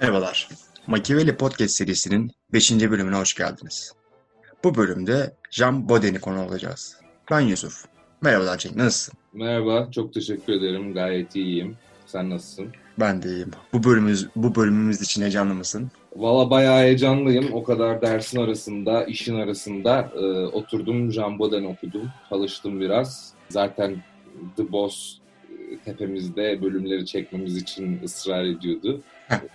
Merhabalar. 0.00 0.48
Machiavelli 0.86 1.36
Podcast 1.36 1.74
serisinin 1.74 2.30
5. 2.52 2.70
bölümüne 2.72 3.16
hoş 3.16 3.34
geldiniz. 3.34 3.92
Bu 4.64 4.74
bölümde 4.74 5.34
Jean 5.50 5.88
Bauden'i 5.88 6.20
konu 6.20 6.40
alacağız. 6.40 6.96
Ben 7.30 7.40
Yusuf. 7.40 7.84
Merhabalar 8.22 8.58
Cenk, 8.58 8.76
nasılsın? 8.76 9.14
Merhaba, 9.32 9.88
çok 9.90 10.14
teşekkür 10.14 10.52
ederim. 10.52 10.94
Gayet 10.94 11.36
iyiyim. 11.36 11.76
Sen 12.06 12.30
nasılsın? 12.30 12.66
Ben 13.00 13.22
de 13.22 13.28
iyiyim. 13.28 13.50
Bu 13.72 13.84
bölümümüz, 13.84 14.28
bu 14.36 14.54
bölümümüz 14.54 15.02
için 15.02 15.22
heyecanlı 15.22 15.54
mısın? 15.54 15.90
Valla 16.16 16.50
bayağı 16.50 16.80
heyecanlıyım. 16.82 17.52
O 17.52 17.64
kadar 17.64 18.02
dersin 18.02 18.40
arasında, 18.40 19.04
işin 19.04 19.36
arasında 19.36 20.12
e, 20.14 20.20
oturdum, 20.46 21.12
Jean 21.12 21.38
Baudin 21.38 21.64
okudum. 21.64 22.10
Çalıştım 22.28 22.80
biraz. 22.80 23.32
Zaten 23.48 23.96
The 24.56 24.72
Boss 24.72 25.18
e, 25.50 25.78
tepemizde 25.84 26.62
bölümleri 26.62 27.06
çekmemiz 27.06 27.56
için 27.56 28.02
ısrar 28.02 28.44
ediyordu. 28.44 29.00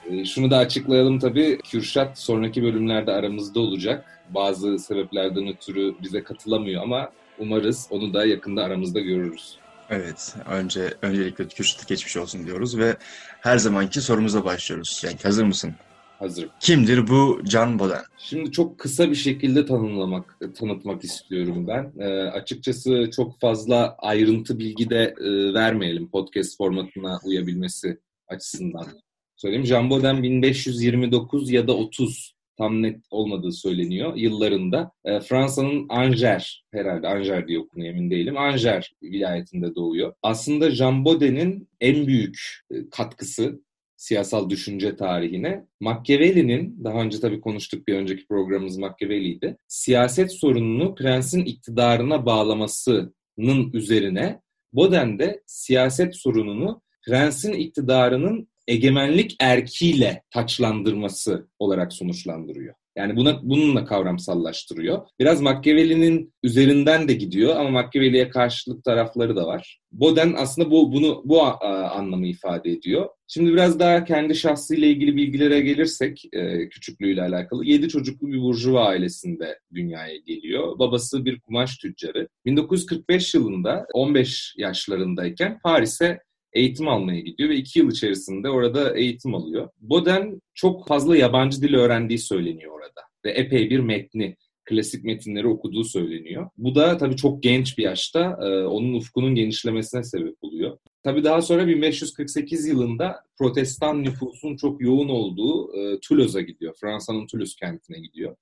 E, 0.09 0.25
şunu 0.25 0.51
da 0.51 0.57
açıklayalım 0.57 1.19
tabii. 1.19 1.57
Kürşat 1.57 2.19
sonraki 2.19 2.63
bölümlerde 2.63 3.11
aramızda 3.11 3.59
olacak. 3.59 4.05
Bazı 4.29 4.79
sebeplerden 4.79 5.47
ötürü 5.47 5.95
bize 6.03 6.23
katılamıyor 6.23 6.83
ama 6.83 7.09
umarız 7.39 7.87
onu 7.89 8.13
da 8.13 8.25
yakında 8.25 8.63
aramızda 8.63 8.99
görürüz. 8.99 9.57
Evet, 9.89 10.35
önce 10.49 10.93
öncelikle 11.01 11.47
Kürşat'ı 11.47 11.87
geçmiş 11.87 12.17
olsun 12.17 12.45
diyoruz 12.45 12.77
ve 12.77 12.95
her 13.41 13.57
zamanki 13.57 14.01
sorumuza 14.01 14.45
başlıyoruz. 14.45 14.99
Cenk, 15.01 15.25
hazır 15.25 15.43
mısın? 15.43 15.73
Hazırım. 16.19 16.49
Kimdir 16.59 17.07
bu 17.07 17.41
Jean 17.45 17.79
Baudin? 17.79 17.95
Şimdi 18.17 18.51
çok 18.51 18.79
kısa 18.79 19.09
bir 19.09 19.15
şekilde 19.15 19.65
tanımlamak, 19.65 20.37
tanıtmak 20.59 21.03
istiyorum 21.03 21.67
ben. 21.67 21.91
E, 21.99 22.07
açıkçası 22.29 23.09
çok 23.15 23.39
fazla 23.39 23.95
ayrıntı 23.97 24.59
bilgi 24.59 24.89
de 24.89 25.15
e, 25.19 25.53
vermeyelim 25.53 26.09
podcast 26.09 26.57
formatına 26.57 27.19
uyabilmesi 27.23 27.99
açısından. 28.27 28.87
Söyleyeyim. 29.35 29.65
Jean 29.65 29.89
Baudin 29.89 30.23
1529 30.23 31.51
ya 31.51 31.67
da 31.67 31.77
30 31.77 32.35
tam 32.57 32.81
net 32.81 32.99
olmadığı 33.11 33.51
söyleniyor 33.51 34.15
yıllarında. 34.15 34.91
E, 35.05 35.19
Fransa'nın 35.19 35.85
Angers, 35.89 36.47
herhalde 36.71 37.07
Angers 37.07 37.47
diye 37.47 37.59
okunuyor 37.59 37.89
emin 37.89 38.11
değilim. 38.11 38.37
Angers 38.37 38.87
vilayetinde 39.03 39.75
doğuyor. 39.75 40.13
Aslında 40.23 40.71
Jean 40.71 41.05
Baudin'in 41.05 41.69
en 41.81 42.07
büyük 42.07 42.39
e, 42.71 42.89
katkısı 42.89 43.61
siyasal 43.95 44.49
düşünce 44.49 44.95
tarihine. 44.95 45.65
Machiavelli'nin, 45.79 46.83
daha 46.83 47.01
önce 47.01 47.19
tabii 47.19 47.41
konuştuk 47.41 47.87
bir 47.87 47.95
önceki 47.95 48.27
programımız 48.27 48.77
Machiavelli'ydi, 48.77 49.57
siyaset 49.67 50.33
sorununu 50.33 50.95
prensin 50.95 51.45
iktidarına 51.45 52.25
bağlamasının 52.25 53.73
üzerine 53.73 54.41
Baudin 54.73 55.19
de 55.19 55.43
siyaset 55.45 56.15
sorununu 56.15 56.81
prensin 57.07 57.53
iktidarının 57.53 58.47
egemenlik 58.67 59.35
erkiyle 59.39 60.23
taçlandırması 60.31 61.47
olarak 61.59 61.93
sonuçlandırıyor. 61.93 62.75
Yani 62.97 63.15
buna 63.15 63.39
bununla 63.43 63.85
kavramsallaştırıyor. 63.85 65.07
Biraz 65.19 65.41
Machiavelli'nin 65.41 66.33
üzerinden 66.43 67.07
de 67.07 67.13
gidiyor 67.13 67.55
ama 67.55 67.69
Machiavelli'ye 67.69 68.29
karşılık 68.29 68.83
tarafları 68.83 69.35
da 69.35 69.47
var. 69.47 69.79
Boden 69.91 70.33
aslında 70.37 70.71
bu 70.71 70.93
bunu 70.93 71.21
bu 71.25 71.41
anlamı 71.61 72.27
ifade 72.27 72.71
ediyor. 72.71 73.09
Şimdi 73.27 73.53
biraz 73.53 73.79
daha 73.79 74.03
kendi 74.03 74.35
şahsıyla 74.35 74.87
ilgili 74.87 75.15
bilgilere 75.15 75.59
gelirsek 75.59 76.23
e, 76.33 76.69
küçüklüğüyle 76.69 77.21
alakalı. 77.21 77.65
Yedi 77.65 77.87
çocuklu 77.87 78.27
bir 78.27 78.41
burjuva 78.41 78.85
ailesinde 78.85 79.59
dünyaya 79.73 80.17
geliyor. 80.17 80.79
Babası 80.79 81.25
bir 81.25 81.39
kumaş 81.39 81.77
tüccarı. 81.77 82.27
1945 82.45 83.33
yılında 83.33 83.85
15 83.93 84.53
yaşlarındayken 84.57 85.59
Paris'e 85.63 86.19
eğitim 86.55 86.87
almaya 86.87 87.19
gidiyor 87.19 87.49
ve 87.49 87.55
iki 87.55 87.79
yıl 87.79 87.91
içerisinde 87.91 88.49
orada 88.49 88.97
eğitim 88.97 89.35
alıyor. 89.35 89.69
Boden 89.81 90.41
çok 90.53 90.87
fazla 90.87 91.17
yabancı 91.17 91.61
dil 91.61 91.73
öğrendiği 91.73 92.19
söyleniyor 92.19 92.71
orada 92.71 93.01
ve 93.25 93.31
epey 93.31 93.69
bir 93.69 93.79
metni 93.79 94.35
klasik 94.65 95.03
metinleri 95.03 95.47
okuduğu 95.47 95.83
söyleniyor. 95.83 96.49
Bu 96.57 96.75
da 96.75 96.97
tabii 96.97 97.15
çok 97.15 97.43
genç 97.43 97.77
bir 97.77 97.83
yaşta 97.83 98.37
e, 98.41 98.45
onun 98.65 98.93
ufkunun 98.93 99.35
genişlemesine 99.35 100.03
sebep 100.03 100.35
oluyor. 100.41 100.77
Tabii 101.03 101.23
daha 101.23 101.41
sonra 101.41 101.67
1548 101.67 102.67
yılında 102.67 103.23
protestan 103.37 104.03
nüfusun 104.03 104.55
çok 104.55 104.81
yoğun 104.81 105.09
olduğu 105.09 105.77
e, 105.77 105.99
Toulouse'a 105.99 106.41
gidiyor. 106.41 106.75
Fransa'nın 106.81 107.27
Toulouse 107.27 107.55
kentine 107.59 107.99
gidiyor. 107.99 108.35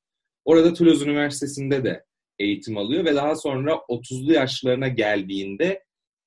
Orada 0.46 0.74
Toulouse 0.74 1.06
Üniversitesi'nde 1.06 1.84
de 1.84 2.04
eğitim 2.40 2.78
alıyor 2.78 3.06
ve 3.06 3.16
daha 3.16 3.36
sonra 3.36 3.72
30'lu 3.72 4.34
yaşlarına 4.34 4.88
geldiğinde 4.88 5.84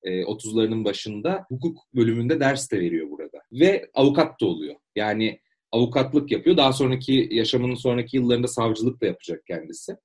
30'larının 0.09 0.85
başında 0.85 1.45
hukuk 1.49 1.77
bölümünde 1.95 2.39
ders 2.39 2.71
de 2.71 2.79
veriyor 2.79 3.09
burada. 3.09 3.37
Ve 3.51 3.89
avukat 3.93 4.41
da 4.41 4.45
oluyor. 4.45 4.75
Yani 4.95 5.39
avukatlık 5.71 6.31
yapıyor. 6.31 6.57
Daha 6.57 6.73
sonraki 6.73 7.29
yaşamının 7.31 7.75
sonraki 7.75 8.17
yıllarında 8.17 8.47
savcılık 8.47 9.01
da 9.01 9.05
yapacak 9.05 9.45
kendisi. 9.45 9.97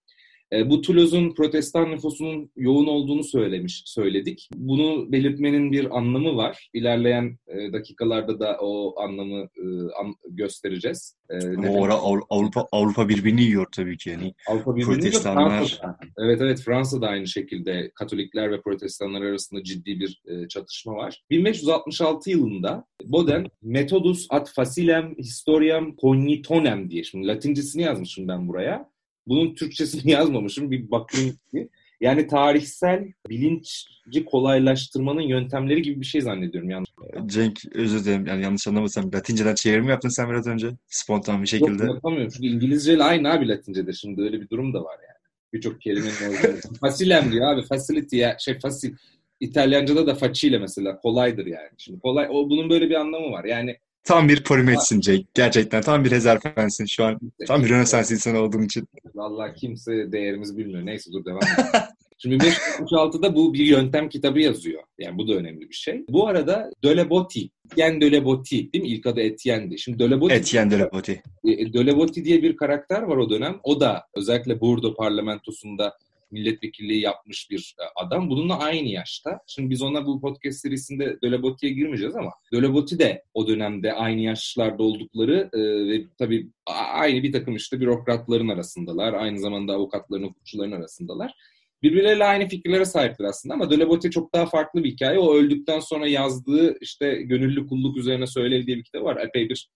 E, 0.53 0.71
bu 0.71 0.81
Toulouse'un 0.81 1.35
protestan 1.35 1.91
nüfusunun 1.91 2.51
yoğun 2.57 2.87
olduğunu 2.87 3.25
söylemiş, 3.25 3.83
söyledik. 3.87 4.49
Bunu 4.55 5.13
belirtmenin 5.13 5.73
bir 5.73 5.97
anlamı 5.97 6.37
var. 6.37 6.71
İlerleyen 6.75 7.39
e, 7.49 7.73
dakikalarda 7.73 8.41
da 8.41 8.57
o 8.61 9.01
anlamı 9.01 9.41
e, 9.41 9.65
an, 10.01 10.15
göstereceğiz. 10.31 11.17
Ama 11.59 11.71
ora, 11.71 11.95
Avrupa 12.31 12.67
Avrupa 12.73 13.09
birbirini 13.09 13.43
yiyor 13.43 13.67
tabii 13.73 13.97
ki 13.97 14.11
yani. 14.11 14.35
Avrupa 14.49 14.77
birbirini 14.77 15.01
Protestanlar. 15.01 15.81
Evet 16.19 16.41
evet 16.41 16.61
Fransa'da 16.61 17.09
aynı 17.09 17.27
şekilde 17.27 17.91
Katolikler 17.95 18.51
ve 18.51 18.61
Protestanlar 18.61 19.23
arasında 19.23 19.65
ciddi 19.65 20.01
bir 20.01 20.23
çatışma 20.49 20.95
var. 20.95 21.23
1566 21.31 22.31
yılında 22.31 22.85
Boden 23.05 23.47
Methodus 23.63 24.27
ad 24.31 24.47
facilem 24.47 25.15
historiam 25.19 25.97
cognitonem 25.97 26.91
diye 26.91 27.05
şimdi 27.05 27.27
Latincesini 27.27 27.83
yazmışım 27.83 28.29
ben 28.29 28.49
buraya 28.49 28.92
bunun 29.27 29.55
Türkçesini 29.55 30.11
yazmamışım. 30.11 30.71
Bir 30.71 30.91
bakayım 30.91 31.37
ki. 31.51 31.69
Yani 32.01 32.27
tarihsel 32.27 33.13
bilinci 33.29 34.25
kolaylaştırmanın 34.25 35.21
yöntemleri 35.21 35.83
gibi 35.83 36.01
bir 36.01 36.07
şey 36.07 36.21
zannediyorum. 36.21 36.71
Yanlış. 36.71 36.91
Cenk 37.27 37.61
özür 37.75 38.05
dilerim. 38.05 38.27
Yani 38.27 38.43
yanlış 38.43 38.69
anlamasam 38.69 39.13
Latinceden 39.13 39.55
çevirimi 39.55 39.91
yaptın 39.91 40.09
sen 40.09 40.31
biraz 40.31 40.47
önce? 40.47 40.71
Spontan 40.87 41.43
bir 41.43 41.47
şekilde. 41.47 41.85
Yok 41.85 41.95
yapamıyorum. 41.95 42.33
Çünkü 42.37 42.49
İngilizce 42.49 42.95
ile 42.95 43.03
aynı 43.03 43.33
abi 43.33 43.49
Latince'de. 43.49 43.93
Şimdi 43.93 44.23
öyle 44.23 44.41
bir 44.41 44.49
durum 44.49 44.75
da 44.75 44.85
var 44.85 44.99
yani. 45.09 45.19
Birçok 45.53 45.81
kelimenin 45.81 46.29
olduğu. 46.29 46.75
Facilem 46.81 47.33
diyor 47.33 47.53
abi. 47.53 47.63
Facility 47.63 48.17
ya. 48.17 48.37
Şey 48.39 48.59
fasil. 48.59 48.95
İtalyanca'da 49.41 50.07
da 50.07 50.15
facile 50.15 50.59
mesela. 50.59 51.01
Kolaydır 51.01 51.47
yani. 51.47 51.71
Şimdi 51.79 52.01
kolay. 52.01 52.29
O, 52.31 52.51
bunun 52.51 52.71
böyle 52.71 52.91
bir 52.91 52.95
anlamı 52.95 53.33
var. 53.33 53.45
Yani 53.45 53.77
Tam 54.05 54.29
bir 54.29 54.45
polimetsin 54.45 55.01
Jake. 55.01 55.25
Gerçekten 55.35 55.83
tam 55.83 56.05
bir 56.05 56.11
rezervensin 56.11 56.87
şu 56.87 57.05
an. 57.05 57.21
Tam 57.47 57.65
bir 57.65 57.69
Rönesans 57.69 58.11
insanı 58.11 58.39
olduğum 58.39 58.63
için. 58.63 58.89
Vallahi 59.15 59.55
kimse 59.55 60.13
değerimizi 60.13 60.57
bilmiyor. 60.57 60.87
Neyse 60.87 61.13
dur 61.13 61.25
devam 61.25 61.39
edelim. 61.39 61.83
Şimdi 62.19 62.37
1566'da 62.37 63.35
bu 63.35 63.55
bir 63.55 63.65
yöntem 63.65 64.09
kitabı 64.09 64.41
yazıyor. 64.41 64.83
Yani 64.99 65.19
bu 65.19 65.29
da 65.29 65.35
önemli 65.35 65.69
bir 65.69 65.75
şey. 65.75 66.05
Bu 66.09 66.29
arada 66.29 66.71
Döleboti, 66.85 67.49
Etienne 67.73 68.01
Döleboti 68.01 68.73
değil 68.73 68.85
mi? 68.85 68.91
İlk 68.91 69.07
adı 69.07 69.21
Etienne'di. 69.21 69.79
Şimdi 69.79 69.99
Döleboti... 69.99 70.35
Etienne 70.35 70.71
Döleboti. 70.71 71.23
E, 71.45 71.73
Döleboti 71.73 72.25
diye 72.25 72.43
bir 72.43 72.57
karakter 72.57 73.03
var 73.03 73.17
o 73.17 73.31
dönem. 73.31 73.61
O 73.63 73.81
da 73.81 74.05
özellikle 74.15 74.61
Bordeaux 74.61 74.97
parlamentosunda 74.97 75.97
milletvekilliği 76.33 77.01
yapmış 77.01 77.51
bir 77.51 77.75
e, 77.81 77.85
adam. 78.05 78.31
Bununla 78.31 78.59
aynı 78.59 78.89
yaşta. 78.89 79.41
Şimdi 79.47 79.71
biz 79.71 79.83
ona 79.83 80.07
bu 80.07 80.21
podcast 80.21 80.61
serisinde 80.61 81.19
Döleboti'ye 81.23 81.73
girmeyeceğiz 81.73 82.17
ama 82.17 82.31
Döleboti 82.53 82.99
de 82.99 83.25
o 83.35 83.49
dönemde 83.49 83.93
aynı 83.93 84.21
yaşlarda 84.21 84.83
oldukları 84.83 85.51
e, 85.53 85.59
ve 85.89 86.05
tabii 86.19 86.51
aynı 86.95 87.23
bir 87.23 87.33
takım 87.33 87.57
işte 87.57 87.81
bürokratların 87.81 88.49
arasındalar. 88.49 89.13
Aynı 89.13 89.39
zamanda 89.39 89.73
avukatların, 89.73 90.25
hukukçuların 90.25 90.73
arasındalar. 90.73 91.35
Birbirleriyle 91.83 92.25
aynı 92.25 92.49
fikirlere 92.49 92.85
sahiptir 92.85 93.25
aslında 93.25 93.55
ama 93.55 93.71
Dölebote 93.71 94.11
çok 94.11 94.35
daha 94.35 94.47
farklı 94.47 94.85
bir 94.85 94.91
hikaye. 94.91 95.19
O 95.19 95.35
öldükten 95.35 95.81
sonra 95.81 96.07
yazdığı 96.07 96.79
işte 96.81 97.15
gönüllü 97.15 97.67
kulluk 97.67 97.97
üzerine 97.97 98.27
söylediği 98.27 98.77
bir 98.77 98.85
kitap 98.85 99.03
var. 99.03 99.17
Epey 99.17 99.49
bir 99.49 99.69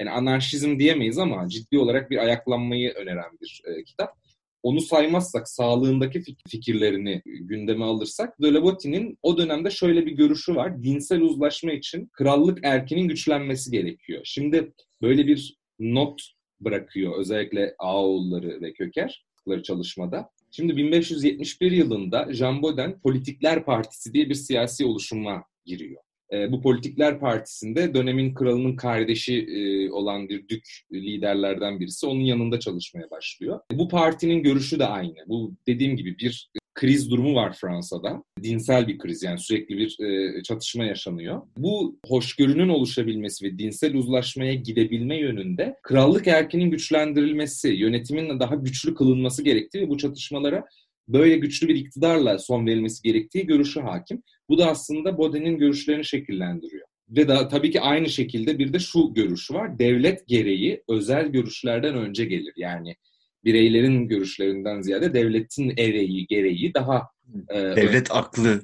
yani 0.00 0.10
anarşizm 0.10 0.78
diyemeyiz 0.78 1.18
ama 1.18 1.48
ciddi 1.48 1.78
olarak 1.78 2.10
bir 2.10 2.18
ayaklanmayı 2.18 2.90
öneren 2.90 3.38
bir 3.40 3.62
e, 3.64 3.84
kitap 3.84 4.23
onu 4.64 4.80
saymazsak, 4.80 5.48
sağlığındaki 5.48 6.22
fikirlerini 6.48 7.22
gündeme 7.24 7.84
alırsak, 7.84 8.40
Döleboti'nin 8.42 9.18
o 9.22 9.38
dönemde 9.38 9.70
şöyle 9.70 10.06
bir 10.06 10.12
görüşü 10.12 10.54
var. 10.54 10.82
Dinsel 10.82 11.20
uzlaşma 11.20 11.72
için 11.72 12.10
krallık 12.12 12.58
erkinin 12.62 13.08
güçlenmesi 13.08 13.70
gerekiyor. 13.70 14.20
Şimdi 14.24 14.72
böyle 15.02 15.26
bir 15.26 15.56
not 15.78 16.22
bırakıyor 16.60 17.18
özellikle 17.18 17.74
Ağoğulları 17.78 18.60
ve 18.60 18.72
Köker 18.72 19.24
çalışmada. 19.62 20.30
Şimdi 20.50 20.76
1571 20.76 21.72
yılında 21.72 22.32
Jean 22.32 22.62
Baudin 22.62 23.00
Politikler 23.02 23.64
Partisi 23.64 24.14
diye 24.14 24.28
bir 24.28 24.34
siyasi 24.34 24.84
oluşuma 24.84 25.44
giriyor. 25.64 26.02
E, 26.32 26.52
bu 26.52 26.62
Politikler 26.62 27.20
Partisi'nde 27.20 27.94
dönemin 27.94 28.34
kralının 28.34 28.76
kardeşi 28.76 29.38
e, 29.38 29.90
olan 29.90 30.28
bir 30.28 30.48
dük 30.48 30.68
liderlerden 30.92 31.80
birisi 31.80 32.06
onun 32.06 32.20
yanında 32.20 32.60
çalışmaya 32.60 33.10
başlıyor. 33.10 33.60
Bu 33.72 33.88
partinin 33.88 34.42
görüşü 34.42 34.78
de 34.78 34.86
aynı. 34.86 35.16
Bu 35.26 35.54
dediğim 35.66 35.96
gibi 35.96 36.18
bir 36.18 36.50
kriz 36.74 37.10
durumu 37.10 37.34
var 37.34 37.56
Fransa'da. 37.60 38.24
Dinsel 38.42 38.88
bir 38.88 38.98
kriz 38.98 39.22
yani 39.22 39.38
sürekli 39.38 39.78
bir 39.78 40.00
e, 40.00 40.42
çatışma 40.42 40.84
yaşanıyor. 40.84 41.42
Bu 41.56 41.98
hoşgörünün 42.06 42.68
oluşabilmesi 42.68 43.44
ve 43.44 43.58
dinsel 43.58 43.94
uzlaşmaya 43.94 44.54
gidebilme 44.54 45.18
yönünde 45.18 45.76
krallık 45.82 46.26
erkinin 46.26 46.70
güçlendirilmesi, 46.70 47.68
yönetimin 47.68 48.40
daha 48.40 48.54
güçlü 48.54 48.94
kılınması 48.94 49.42
gerektiği 49.42 49.80
ve 49.82 49.88
bu 49.88 49.98
çatışmalara 49.98 50.64
böyle 51.08 51.36
güçlü 51.36 51.68
bir 51.68 51.74
iktidarla 51.74 52.38
son 52.38 52.66
verilmesi 52.66 53.02
gerektiği 53.02 53.46
görüşü 53.46 53.80
hakim. 53.80 54.22
Bu 54.48 54.58
da 54.58 54.70
aslında 54.70 55.18
Bode'nin 55.18 55.58
görüşlerini 55.58 56.04
şekillendiriyor. 56.04 56.86
Ve 57.08 57.28
da 57.28 57.48
tabii 57.48 57.70
ki 57.70 57.80
aynı 57.80 58.08
şekilde 58.08 58.58
bir 58.58 58.72
de 58.72 58.78
şu 58.78 59.14
görüş 59.14 59.50
var. 59.50 59.78
Devlet 59.78 60.26
gereği 60.26 60.82
özel 60.88 61.28
görüşlerden 61.28 61.94
önce 61.94 62.24
gelir. 62.24 62.52
Yani 62.56 62.96
bireylerin 63.44 64.08
görüşlerinden 64.08 64.80
ziyade 64.80 65.14
devletin 65.14 65.70
ereği, 65.70 66.26
gereği 66.26 66.74
daha... 66.74 67.02
E, 67.50 67.54
Devlet 67.54 68.10
e, 68.10 68.14
aklı 68.14 68.62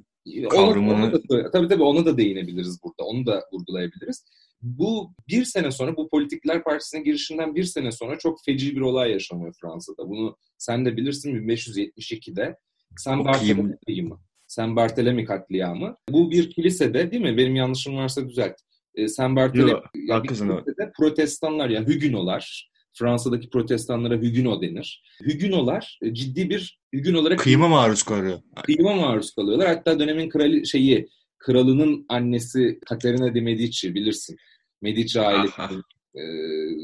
kavramını... 0.51 0.95
Ona, 0.95 1.05
ona 1.05 1.13
da, 1.13 1.51
tabii 1.51 1.69
tabii 1.69 1.83
ona 1.83 2.07
da 2.07 2.19
değinebiliriz 2.19 2.79
burada. 2.85 3.05
Onu 3.05 3.27
da 3.27 3.45
vurgulayabiliriz. 3.53 4.25
Bu 4.63 5.15
bir 5.29 5.45
sene 5.45 5.71
sonra, 5.71 5.97
bu 5.97 6.09
Politikler 6.09 6.65
Partisi'ne 6.65 7.03
girişinden 7.03 7.55
bir 7.55 7.65
sene 7.65 7.93
sonra 7.93 8.19
çok 8.19 8.45
feci 8.45 8.77
bir 8.77 8.81
olay 8.81 9.11
yaşanıyor 9.11 9.55
Fransa'da. 9.61 10.09
Bunu 10.09 10.37
sen 10.59 10.85
de 10.85 10.97
bilirsin 10.97 11.49
1572'de 11.49 12.57
San 12.97 13.25
Bartolome 13.25 13.77
kıyımı. 13.87 14.21
San 14.47 14.77
Bartolome 14.77 15.25
katliamı. 15.25 15.97
Bu 16.11 16.31
bir 16.31 16.51
kilisede 16.51 17.11
değil 17.11 17.23
mi? 17.23 17.37
Benim 17.37 17.57
yanlışım 17.57 17.97
varsa 17.97 18.29
düzelt. 18.29 18.55
E, 18.95 19.09
San 19.09 19.37
Bartolome 19.37 19.81
yani 19.95 20.27
kilisede 20.27 20.93
protestanlar 20.97 21.69
yani 21.69 21.87
Hügünolar, 21.87 22.71
Fransa'daki 22.93 23.51
protestanlara 23.51 24.15
Hügüno 24.15 24.63
denir. 24.63 25.03
Hügünolar 25.23 25.99
e, 26.03 26.15
ciddi 26.15 26.51
bir 26.51 26.81
Hügün 26.93 27.15
olarak 27.15 27.39
kıyıma 27.39 27.69
maruz 27.69 28.03
kalıyor. 28.03 28.39
Kıyıma 28.65 28.95
maruz 28.95 29.35
kalıyorlar. 29.35 29.69
Hatta 29.69 30.01
dönemin 30.01 30.29
krali 30.29 30.67
şeyi 30.67 31.09
kralının 31.41 32.07
annesi 32.09 32.79
Katerina 32.87 33.35
de 33.35 33.41
Medici 33.41 33.95
bilirsin. 33.95 34.37
Medici 34.83 35.21
ailesinin 35.21 35.83
e, 36.15 36.23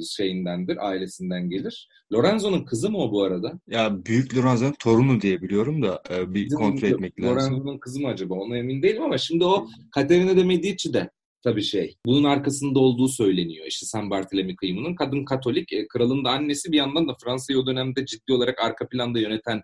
şeyindendir, 0.03 0.87
ailesinden 0.89 1.51
gelir. 1.51 1.89
Lorenzo'nun 2.13 2.65
kızı 2.65 2.91
mı 2.91 2.99
o 2.99 3.13
bu 3.13 3.23
arada? 3.23 3.61
Ya 3.67 4.07
büyük 4.07 4.37
Lorenzo'nun 4.37 4.75
torunu 4.79 5.21
diye 5.21 5.43
biliyorum 5.43 5.83
da 5.83 6.03
e, 6.11 6.35
bir 6.35 6.45
Bizim 6.45 6.59
kontrol 6.59 6.89
etmek 6.89 7.21
lazım. 7.21 7.37
Lorenzo'nun 7.37 7.79
kızı 7.79 8.01
mı 8.01 8.09
acaba? 8.09 8.35
Ona 8.35 8.57
emin 8.57 8.83
değilim 8.83 9.03
ama 9.03 9.19
şimdi 9.19 9.45
o 9.45 9.69
Katerina 9.91 10.37
de 10.37 10.45
Medici 10.45 10.95
de 10.95 11.11
tabii 11.45 11.63
şey. 11.63 11.97
Bunun 12.07 12.25
arkasında 12.25 12.79
olduğu 12.79 13.09
söyleniyor. 13.09 13.67
İşte 13.67 13.87
San 13.87 14.11
Bartolome 14.11 14.57
kıyımının 14.57 14.95
kadın 14.95 15.25
Katolik, 15.25 15.73
e, 15.73 15.89
kralın 15.89 16.25
da 16.25 16.31
annesi 16.31 16.73
bir 16.73 16.77
yandan 16.77 17.09
da 17.09 17.17
Fransa'yı 17.25 17.59
o 17.59 17.67
dönemde 17.67 18.07
ciddi 18.07 18.33
olarak 18.33 18.59
arka 18.59 18.89
planda 18.89 19.21
yöneten 19.21 19.63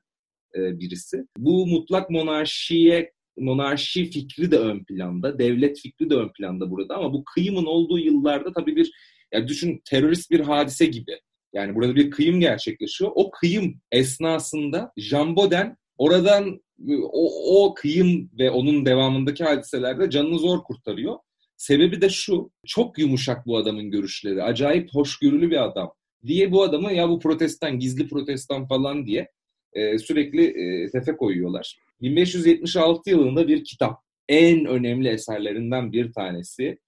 e, 0.57 0.81
birisi. 0.81 1.25
Bu 1.39 1.67
mutlak 1.67 2.11
monarşiye 2.11 3.13
monarşi 3.39 4.11
fikri 4.11 4.51
de 4.51 4.59
ön 4.59 4.85
planda, 4.85 5.39
devlet 5.39 5.81
fikri 5.81 6.11
de 6.11 6.15
ön 6.15 6.29
planda 6.29 6.71
burada 6.71 6.97
ama 6.97 7.13
bu 7.13 7.25
kıyımın 7.25 7.65
olduğu 7.65 7.99
yıllarda 7.99 8.53
tabii 8.53 8.77
bir 8.77 8.93
yani 9.33 9.49
düşün 9.49 9.83
terörist 9.85 10.31
bir 10.31 10.41
hadise 10.41 10.87
gibi. 10.87 11.21
Yani 11.53 11.75
burada 11.75 11.95
bir 11.95 12.11
kıyım 12.11 12.41
gerçekleşiyor. 12.41 13.11
O 13.15 13.31
kıyım 13.31 13.81
esnasında 13.93 14.93
Jean 14.97 15.37
Baudin 15.37 15.77
oradan 15.99 16.61
o, 17.03 17.65
o 17.65 17.75
kıyım 17.75 18.31
ve 18.39 18.51
onun 18.51 18.87
devamındaki 18.87 19.45
hadiselerde 19.45 20.11
canını 20.11 20.39
zor 20.39 20.63
kurtarıyor. 20.63 21.19
Sebebi 21.57 22.01
de 22.01 22.09
şu, 22.09 22.51
çok 22.67 22.99
yumuşak 22.99 23.47
bu 23.47 23.57
adamın 23.57 23.91
görüşleri, 23.91 24.43
acayip 24.43 24.95
hoşgörülü 24.95 25.51
bir 25.51 25.65
adam 25.65 25.93
diye 26.27 26.53
bu 26.53 26.63
adamı 26.63 26.93
ya 26.93 27.09
bu 27.09 27.19
protestan, 27.19 27.79
gizli 27.79 28.09
protestan 28.09 28.67
falan 28.67 29.07
diye 29.07 29.29
e, 29.73 29.99
sürekli 29.99 30.45
e, 30.45 30.91
tefe 30.91 31.17
koyuyorlar. 31.17 31.79
1576 32.03 33.11
yılında 33.11 33.49
bir 33.49 33.65
kitap, 33.65 34.01
en 34.29 34.65
önemli 34.65 35.09
eserlerinden 35.09 35.93
bir 35.93 36.13
tanesi 36.13 36.79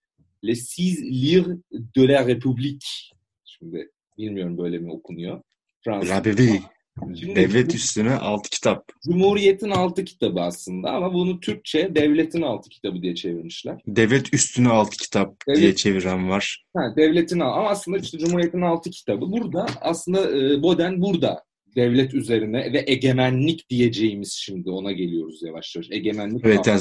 Les 0.44 0.68
Six 0.68 1.02
Livres 1.02 1.58
de 1.72 2.08
la 2.08 2.28
République. 2.28 3.10
Şimdi 3.44 3.90
bilmiyorum 4.18 4.58
böyle 4.58 4.78
mi 4.78 4.92
okunuyor. 4.92 5.42
Fransız. 5.84 6.10
Şimdi, 7.20 7.36
Devlet 7.36 7.74
üstüne 7.74 8.14
altı 8.14 8.50
kitap. 8.50 8.84
Cumhuriyet'in 9.04 9.70
altı 9.70 10.04
kitabı 10.04 10.40
aslında 10.40 10.90
ama 10.90 11.14
bunu 11.14 11.40
Türkçe 11.40 11.94
devletin 11.94 12.42
altı 12.42 12.68
kitabı 12.68 13.02
diye 13.02 13.14
çevirmişler. 13.14 13.80
Devlet 13.86 14.34
üstüne 14.34 14.68
altı 14.68 14.96
kitap 14.96 15.34
devlet, 15.48 15.60
diye 15.60 15.74
çeviren 15.74 16.28
var. 16.30 16.64
Ha, 16.76 16.94
devletin 16.96 17.40
altı 17.40 17.58
ama 17.60 17.68
aslında 17.68 17.98
işte 17.98 18.18
Cumhuriyet'in 18.18 18.60
altı 18.60 18.90
kitabı. 18.90 19.32
Burada 19.32 19.66
aslında 19.80 20.38
e, 20.38 20.62
Boden 20.62 21.02
burada 21.02 21.44
devlet 21.76 22.14
üzerine 22.14 22.72
ve 22.72 22.84
egemenlik 22.86 23.70
diyeceğimiz 23.70 24.32
şimdi 24.32 24.70
ona 24.70 24.92
geliyoruz 24.92 25.42
yavaş 25.42 25.76
yavaş. 25.76 25.90
Egemenlik. 25.90 26.44
Evet 26.44 26.66
yani 26.66 26.80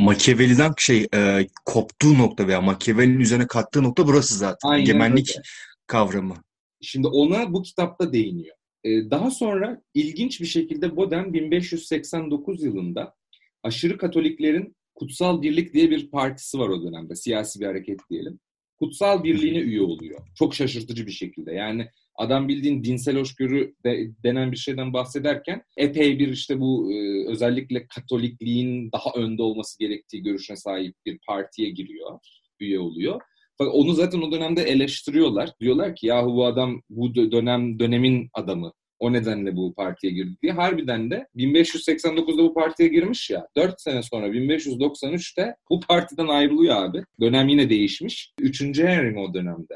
Machiavelli'den 0.00 0.72
şey 0.78 1.06
e, 1.14 1.46
koptuğu 1.64 2.18
nokta 2.18 2.46
veya 2.46 2.60
Machiavelli'nin 2.60 3.20
üzerine 3.20 3.46
kattığı 3.46 3.82
nokta 3.82 4.06
burası 4.06 4.34
zaten. 4.34 4.68
Aynen 4.68 4.82
egemenlik 4.82 5.30
öyle. 5.30 5.42
kavramı. 5.86 6.34
Şimdi 6.80 7.06
ona 7.06 7.52
bu 7.52 7.62
kitapta 7.62 8.12
değiniyor. 8.12 8.56
Ee, 8.84 9.10
daha 9.10 9.30
sonra 9.30 9.82
ilginç 9.94 10.40
bir 10.40 10.46
şekilde 10.46 10.96
Boden 10.96 11.32
1589 11.32 12.62
yılında 12.62 13.14
aşırı 13.62 13.98
Katoliklerin 13.98 14.76
Kutsal 14.94 15.42
Birlik 15.42 15.74
diye 15.74 15.90
bir 15.90 16.10
partisi 16.10 16.58
var 16.58 16.68
o 16.68 16.82
dönemde. 16.82 17.16
Siyasi 17.16 17.60
bir 17.60 17.66
hareket 17.66 18.00
diyelim. 18.10 18.40
Kutsal 18.78 19.24
Birliği'ne 19.24 19.58
üye 19.58 19.82
oluyor. 19.82 20.20
Çok 20.34 20.54
şaşırtıcı 20.54 21.06
bir 21.06 21.12
şekilde. 21.12 21.52
Yani 21.52 21.88
adam 22.14 22.48
bildiğin 22.48 22.84
dinsel 22.84 23.18
hoşgörü 23.18 23.74
de, 23.84 24.10
denen 24.24 24.52
bir 24.52 24.56
şeyden 24.56 24.92
bahsederken 24.92 25.62
epey 25.76 26.18
bir 26.18 26.28
işte 26.28 26.60
bu 26.60 26.92
e, 26.92 27.26
özellikle 27.28 27.86
Katolikliğin 27.86 28.92
daha 28.92 29.10
önde 29.16 29.42
olması 29.42 29.78
gerektiği 29.78 30.22
görüşüne 30.22 30.56
sahip 30.56 30.94
bir 31.06 31.18
partiye 31.26 31.70
giriyor, 31.70 32.18
üye 32.60 32.78
oluyor. 32.78 33.20
Fakat 33.58 33.74
onu 33.74 33.92
zaten 33.92 34.20
o 34.20 34.32
dönemde 34.32 34.62
eleştiriyorlar. 34.62 35.50
Diyorlar 35.60 35.96
ki 35.96 36.06
yahu 36.06 36.34
bu 36.34 36.46
adam 36.46 36.82
bu 36.90 37.14
dönem 37.14 37.78
dönemin 37.78 38.28
adamı. 38.34 38.72
O 38.98 39.12
nedenle 39.12 39.56
bu 39.56 39.74
partiye 39.74 40.12
girdi 40.12 40.36
diye. 40.42 40.52
Harbiden 40.52 41.10
de 41.10 41.26
1589'da 41.36 42.42
bu 42.42 42.54
partiye 42.54 42.88
girmiş 42.88 43.30
ya. 43.30 43.48
4 43.56 43.80
sene 43.80 44.02
sonra 44.02 44.28
1593'te 44.28 45.54
bu 45.70 45.80
partiden 45.80 46.26
ayrılıyor 46.26 46.76
abi. 46.76 47.04
Dönem 47.20 47.48
yine 47.48 47.70
değişmiş. 47.70 48.32
3. 48.40 48.62
Henry 48.78 49.10
mi 49.10 49.20
o 49.20 49.34
dönemde? 49.34 49.74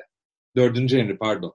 4. 0.57 0.79
Henry 0.93 1.17
pardon. 1.17 1.53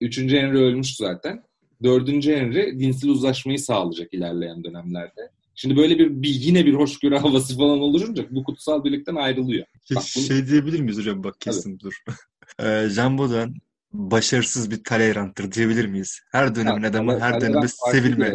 Üçüncü 0.00 0.36
Henry 0.36 0.58
ölmüş 0.58 0.96
zaten. 0.96 1.42
Dördüncü 1.82 2.36
Henry 2.36 2.80
dinsel 2.80 3.10
uzlaşmayı 3.10 3.58
sağlayacak 3.58 4.14
ilerleyen 4.14 4.64
dönemlerde. 4.64 5.30
Şimdi 5.54 5.76
böyle 5.76 5.98
bir, 5.98 6.22
bir 6.22 6.28
yine 6.28 6.66
bir 6.66 6.74
hoşgörü 6.74 7.16
havası 7.18 7.56
falan 7.56 7.80
oluşunca 7.80 8.24
bu 8.30 8.44
kutsal 8.44 8.84
birlikten 8.84 9.14
ayrılıyor. 9.14 9.66
Bak, 9.94 10.04
bunu... 10.16 10.24
Şey 10.24 10.46
diyebilir 10.46 10.80
miyiz 10.80 10.98
hocam? 10.98 11.24
Bak 11.24 11.40
kesin 11.40 11.78
dur. 11.78 11.94
ee, 12.60 12.88
Jean 12.90 13.18
Baudin 13.18 13.54
başarısız 13.92 14.70
bir 14.70 14.84
Talleyrand'tır 14.84 15.52
diyebilir 15.52 15.86
miyiz? 15.86 16.20
Her 16.32 16.54
dönemin 16.54 16.82
ha, 16.82 16.88
adamı 16.88 17.20
her 17.20 17.40
dönemde 17.40 17.66
sevilme. 17.68 18.32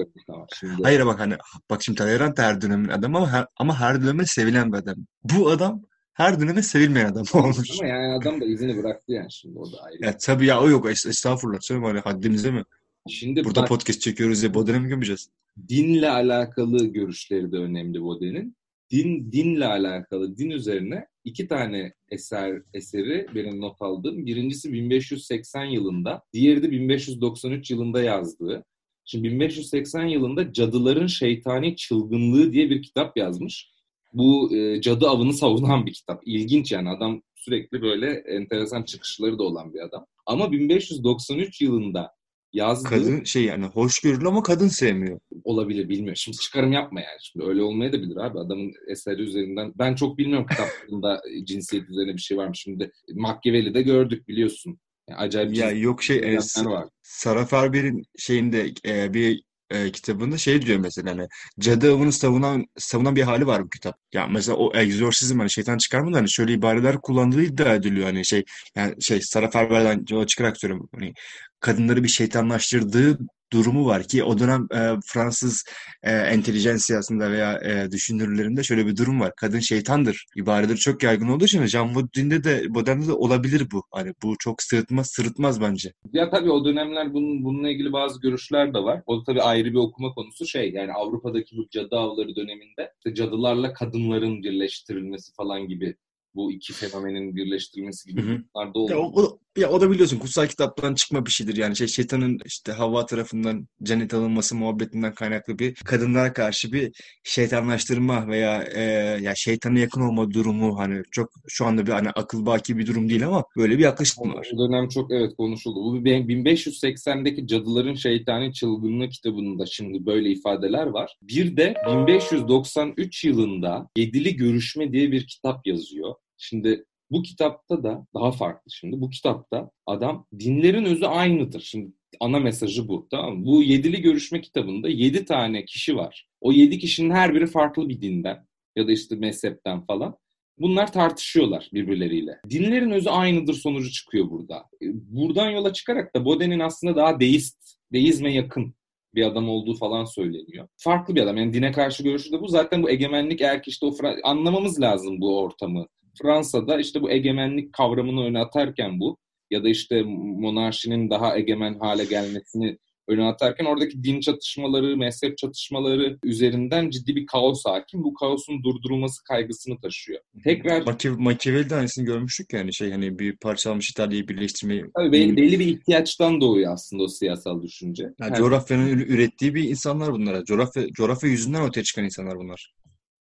Hayır 0.83 1.05
bak 1.05 1.19
hani 1.19 1.35
bak 1.69 1.83
şimdi 1.83 1.97
Talleyrand 1.97 2.37
her 2.37 2.61
dönemin 2.61 2.89
adamı 2.89 3.17
ama 3.17 3.31
her, 3.31 3.45
ama 3.57 3.79
her 3.79 4.01
dönemde 4.01 4.25
sevilen 4.25 4.73
bir 4.73 4.77
adam. 4.77 4.95
Bu 5.23 5.49
adam 5.49 5.81
her 6.13 6.39
döneme 6.39 6.61
sevilmeyen 6.61 7.05
adam 7.05 7.25
olmuş. 7.33 7.71
Ama 7.81 7.89
yani 7.89 8.13
adam 8.13 8.41
da 8.41 8.45
izini 8.45 8.77
bıraktı 8.77 9.11
yani 9.11 9.31
şimdi 9.31 9.59
o 9.59 9.71
da 9.71 9.81
ayrı. 9.81 10.05
Ya 10.05 10.17
tabii 10.17 10.45
ya 10.45 10.61
o 10.61 10.69
yok 10.69 10.89
estağfurullah 10.89 11.61
söyleme 11.61 11.87
hani 11.87 11.99
haddimize 11.99 12.51
mi? 12.51 12.63
Şimdi 13.09 13.43
Burada 13.43 13.61
bak, 13.61 13.69
podcast 13.69 14.01
çekiyoruz 14.01 14.41
diye 14.41 14.53
Boden'e 14.53 14.79
mi 14.79 14.87
gömeceğiz? 14.87 15.29
Dinle 15.69 16.09
alakalı 16.09 16.85
görüşleri 16.85 17.51
de 17.51 17.57
önemli 17.57 18.01
Boden'in. 18.01 18.55
Din, 18.91 19.31
dinle 19.31 19.65
alakalı, 19.65 20.37
din 20.37 20.49
üzerine 20.49 21.07
iki 21.23 21.47
tane 21.47 21.93
eser 22.09 22.61
eseri 22.73 23.27
benim 23.35 23.61
not 23.61 23.81
aldığım. 23.81 24.25
Birincisi 24.25 24.73
1580 24.73 25.65
yılında, 25.65 26.23
diğeri 26.33 26.63
de 26.63 26.71
1593 26.71 27.71
yılında 27.71 28.03
yazdığı. 28.03 28.63
Şimdi 29.05 29.31
1580 29.31 30.05
yılında 30.05 30.53
Cadıların 30.53 31.07
Şeytani 31.07 31.75
Çılgınlığı 31.75 32.53
diye 32.53 32.69
bir 32.69 32.81
kitap 32.81 33.17
yazmış 33.17 33.72
bu 34.13 34.55
e, 34.55 34.81
cadı 34.81 35.07
avını 35.07 35.33
savunan 35.33 35.85
bir 35.85 35.93
kitap. 35.93 36.21
İlginç 36.25 36.71
yani 36.71 36.89
adam 36.89 37.21
sürekli 37.35 37.81
böyle 37.81 38.11
enteresan 38.11 38.83
çıkışları 38.83 39.39
da 39.39 39.43
olan 39.43 39.73
bir 39.73 39.79
adam. 39.79 40.05
Ama 40.25 40.51
1593 40.51 41.61
yılında 41.61 42.11
yazdığı... 42.53 42.89
Kadın 42.89 43.23
şey 43.23 43.43
yani 43.43 43.65
hoşgörülü 43.65 44.27
ama 44.27 44.43
kadın 44.43 44.67
sevmiyor. 44.67 45.19
Olabilir 45.43 45.89
bilmiyorum. 45.89 46.15
Şimdi 46.15 46.37
çıkarım 46.37 46.71
yapma 46.71 46.99
yani. 46.99 47.17
Şimdi 47.21 47.45
öyle 47.45 47.61
olmaya 47.61 47.93
da 47.93 48.01
bilir 48.01 48.17
abi. 48.17 48.39
Adamın 48.39 48.73
eseri 48.87 49.21
üzerinden. 49.21 49.73
Ben 49.77 49.95
çok 49.95 50.17
bilmiyorum 50.17 50.47
kitaplarında 50.49 51.21
cinsiyet 51.43 51.89
üzerine 51.89 52.13
bir 52.13 52.21
şey 52.21 52.37
varmış. 52.37 52.59
Şimdi 52.59 52.91
Machiavelli'de 53.13 53.81
gördük 53.81 54.27
biliyorsun. 54.27 54.79
Yani 55.09 55.19
acayip 55.19 55.57
ya 55.57 55.71
yok 55.71 56.03
şey 56.03 56.17
e, 56.17 56.37
var. 56.65 56.85
Sara 57.01 57.45
Farber'in 57.45 58.03
şeyinde 58.17 58.73
e, 58.85 59.13
bir 59.13 59.43
e, 59.73 59.91
kitabında 59.91 60.37
şey 60.37 60.61
diyor 60.61 60.79
mesela 60.79 61.11
hani 61.11 61.27
cadı 61.59 61.93
avını 61.93 62.11
savunan 62.11 62.65
savunan 62.77 63.15
bir 63.15 63.21
hali 63.21 63.47
var 63.47 63.63
bu 63.63 63.69
kitap. 63.69 63.95
Ya 64.13 64.27
mesela 64.27 64.57
o 64.57 64.77
egzorsizm 64.77 65.39
hani 65.39 65.49
şeytan 65.51 65.77
çıkarmadan 65.77 66.13
hani 66.13 66.31
şöyle 66.31 66.53
ibareler 66.53 67.01
kullandığı 67.01 67.43
iddia 67.43 67.75
ediliyor 67.75 68.05
hani 68.05 68.25
şey 68.25 68.43
yani 68.75 68.95
şey 69.01 69.21
Sara 69.21 69.49
Farber'den 69.49 70.05
yola 70.09 70.27
çıkarak 70.27 70.57
söylüyorum 70.57 70.89
hani 70.95 71.13
kadınları 71.59 72.03
bir 72.03 72.09
şeytanlaştırdığı 72.09 73.17
durumu 73.53 73.85
var 73.85 74.03
ki 74.03 74.23
o 74.23 74.39
dönem 74.39 74.67
e, 74.75 74.99
Fransız 75.05 75.63
e, 76.03 76.11
entelijansiyasında 76.11 77.31
veya 77.31 77.53
e, 77.53 77.91
düşünürlerinde 77.91 78.63
şöyle 78.63 78.87
bir 78.87 78.97
durum 78.97 79.19
var. 79.19 79.31
Kadın 79.37 79.59
şeytandır. 79.59 80.25
ibareleri 80.35 80.77
çok 80.77 81.03
yaygın 81.03 81.27
olduğu 81.27 81.45
için 81.45 81.65
Jean 81.65 81.95
Baudelaine'de 81.95 82.43
de 82.43 82.75
Baudelaine'de 82.75 83.07
de 83.07 83.13
olabilir 83.13 83.67
bu. 83.71 83.83
Hani 83.91 84.13
bu 84.23 84.35
çok 84.39 84.63
sırıtmaz, 84.63 85.07
sırıtmaz 85.07 85.61
bence. 85.61 85.93
Ya 86.13 86.29
tabii 86.29 86.51
o 86.51 86.65
dönemler 86.65 87.13
bunun, 87.13 87.43
bununla 87.43 87.69
ilgili 87.69 87.93
bazı 87.93 88.21
görüşler 88.21 88.73
de 88.73 88.79
var. 88.79 89.01
O 89.05 89.19
da 89.19 89.23
tabii 89.23 89.41
ayrı 89.41 89.71
bir 89.71 89.77
okuma 89.77 90.13
konusu 90.13 90.45
şey 90.45 90.71
yani 90.71 90.93
Avrupa'daki 90.93 91.57
bu 91.57 91.69
cadı 91.71 91.95
avları 91.95 92.35
döneminde 92.35 92.91
işte 92.97 93.15
cadılarla 93.15 93.73
kadınların 93.73 94.43
birleştirilmesi 94.43 95.33
falan 95.33 95.67
gibi 95.67 95.95
bu 96.35 96.51
iki 96.51 96.73
fenomenin 96.73 97.35
birleştirilmesi 97.35 98.09
gibi 98.09 98.21
durumlarda 98.21 98.79
oldu. 98.79 98.91
Ya 98.91 98.99
o, 98.99 99.39
ya 99.57 99.69
o 99.69 99.81
da 99.81 99.91
biliyorsun 99.91 100.19
kutsal 100.19 100.47
kitaptan 100.47 100.95
çıkma 100.95 101.25
bir 101.25 101.31
şeydir. 101.31 101.57
Yani 101.57 101.75
şey 101.75 101.87
şeytanın 101.87 102.39
işte 102.45 102.71
Havva 102.71 103.05
tarafından 103.05 103.67
cennet 103.83 104.13
alınması 104.13 104.55
muhabbetinden 104.55 105.13
kaynaklı 105.13 105.59
bir 105.59 105.73
kadınlara 105.73 106.33
karşı 106.33 106.71
bir 106.73 106.91
şeytanlaştırma 107.23 108.27
veya 108.27 108.63
e, 108.63 108.81
ya 109.21 109.35
şeytana 109.35 109.79
yakın 109.79 110.01
olma 110.01 110.31
durumu 110.31 110.79
hani 110.79 111.01
çok 111.11 111.29
şu 111.47 111.65
anda 111.65 111.85
bir 111.85 111.91
hani 111.91 112.09
akıl 112.09 112.45
baki 112.45 112.77
bir 112.77 112.87
durum 112.87 113.09
değil 113.09 113.27
ama 113.27 113.43
böyle 113.57 113.77
bir 113.77 113.83
yaklaşım 113.83 114.33
var. 114.33 114.47
O 114.53 114.57
dönem 114.57 114.89
çok 114.89 115.11
evet 115.11 115.35
konuşuldu. 115.37 115.83
Bu 115.83 115.97
1580'deki 115.97 117.47
Cadıların 117.47 117.95
Şeytani 117.95 118.53
Çılgınlığı 118.53 119.09
kitabında 119.09 119.65
şimdi 119.65 120.05
böyle 120.05 120.29
ifadeler 120.29 120.87
var. 120.87 121.17
Bir 121.21 121.57
de 121.57 121.73
1593 121.87 123.23
yılında 123.23 123.87
Yedili 123.97 124.35
Görüşme 124.35 124.91
diye 124.91 125.11
bir 125.11 125.27
kitap 125.27 125.67
yazıyor. 125.67 126.13
Şimdi 126.37 126.85
bu 127.11 127.23
kitapta 127.23 127.83
da 127.83 128.07
daha 128.13 128.31
farklı 128.31 128.71
şimdi. 128.71 129.01
Bu 129.01 129.09
kitapta 129.09 129.71
adam 129.85 130.27
dinlerin 130.39 130.85
özü 130.85 131.05
aynıdır. 131.05 131.61
Şimdi 131.61 131.91
ana 132.19 132.39
mesajı 132.39 132.87
bu. 132.87 133.07
Tamam 133.11 133.37
mı? 133.37 133.45
Bu 133.45 133.63
yedili 133.63 134.01
görüşme 134.01 134.41
kitabında 134.41 134.89
yedi 134.89 135.25
tane 135.25 135.65
kişi 135.65 135.95
var. 135.95 136.27
O 136.41 136.51
yedi 136.51 136.79
kişinin 136.79 137.09
her 137.09 137.33
biri 137.33 137.47
farklı 137.47 137.89
bir 137.89 138.01
dinden 138.01 138.47
ya 138.75 138.87
da 138.87 138.91
işte 138.91 139.15
mezhepten 139.15 139.85
falan. 139.85 140.17
Bunlar 140.57 140.93
tartışıyorlar 140.93 141.69
birbirleriyle. 141.73 142.39
Dinlerin 142.49 142.91
özü 142.91 143.09
aynıdır 143.09 143.53
sonucu 143.53 143.91
çıkıyor 143.91 144.29
burada. 144.29 144.57
E, 144.57 144.85
buradan 144.91 145.49
yola 145.49 145.73
çıkarak 145.73 146.15
da 146.15 146.25
Boden'in 146.25 146.59
aslında 146.59 146.95
daha 146.95 147.19
deist, 147.19 147.57
deizme 147.93 148.33
yakın 148.33 148.75
bir 149.15 149.23
adam 149.23 149.49
olduğu 149.49 149.75
falan 149.75 150.05
söyleniyor. 150.05 150.67
Farklı 150.77 151.15
bir 151.15 151.21
adam. 151.21 151.37
Yani 151.37 151.53
dine 151.53 151.71
karşı 151.71 152.03
görüşü 152.03 152.31
de 152.31 152.41
bu. 152.41 152.47
Zaten 152.47 152.83
bu 152.83 152.89
egemenlik 152.89 153.41
eğer 153.41 153.63
ki 153.63 153.69
işte 153.69 153.85
o 153.85 153.93
anlamamız 154.23 154.81
lazım 154.81 155.21
bu 155.21 155.39
ortamı. 155.39 155.87
Fransa'da 156.21 156.79
işte 156.79 157.01
bu 157.01 157.11
egemenlik 157.11 157.73
kavramını 157.73 158.25
öne 158.25 158.39
atarken 158.39 158.99
bu 158.99 159.17
ya 159.51 159.63
da 159.63 159.69
işte 159.69 160.03
monarşinin 160.03 161.09
daha 161.09 161.37
egemen 161.37 161.79
hale 161.79 162.05
gelmesini 162.05 162.77
öne 163.07 163.23
atarken 163.23 163.65
oradaki 163.65 164.03
din 164.03 164.19
çatışmaları, 164.19 164.97
mezhep 164.97 165.37
çatışmaları 165.37 166.17
üzerinden 166.23 166.89
ciddi 166.89 167.15
bir 167.15 167.25
kaos 167.25 167.65
hakim. 167.65 168.03
Bu 168.03 168.13
kaosun 168.13 168.63
durdurulması 168.63 169.23
kaygısını 169.23 169.81
taşıyor. 169.81 170.19
Tekrar 170.43 170.83
Machiavelli 171.17 171.69
de 171.69 171.75
aynısını 171.75 172.05
görmüştük 172.05 172.53
yani 172.53 172.73
şey 172.73 172.91
hani 172.91 173.19
bir 173.19 173.37
parçalanmış 173.37 173.89
İtalya'yı 173.89 174.27
birleştirmeyi. 174.27 174.85
Tabii 174.95 175.11
belli, 175.11 175.37
belli 175.37 175.59
bir 175.59 175.67
ihtiyaçtan 175.67 176.41
doğuyor 176.41 176.73
aslında 176.73 177.03
o 177.03 177.07
siyasal 177.07 177.61
düşünce. 177.61 178.03
Yani 178.03 178.13
yani 178.19 178.35
coğrafyanın 178.37 178.99
ürettiği 178.99 179.55
bir 179.55 179.69
insanlar 179.69 180.13
bunlar. 180.13 180.43
Coğrafya, 180.45 180.87
coğrafya 180.87 181.29
yüzünden 181.29 181.61
ortaya 181.61 181.83
çıkan 181.83 182.05
insanlar 182.05 182.37
bunlar. 182.37 182.73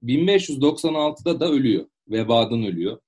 1596'da 0.02 1.40
da 1.40 1.50
ölüyor. 1.50 1.86
Vebadan 2.08 2.64
ölüyor. 2.64 2.98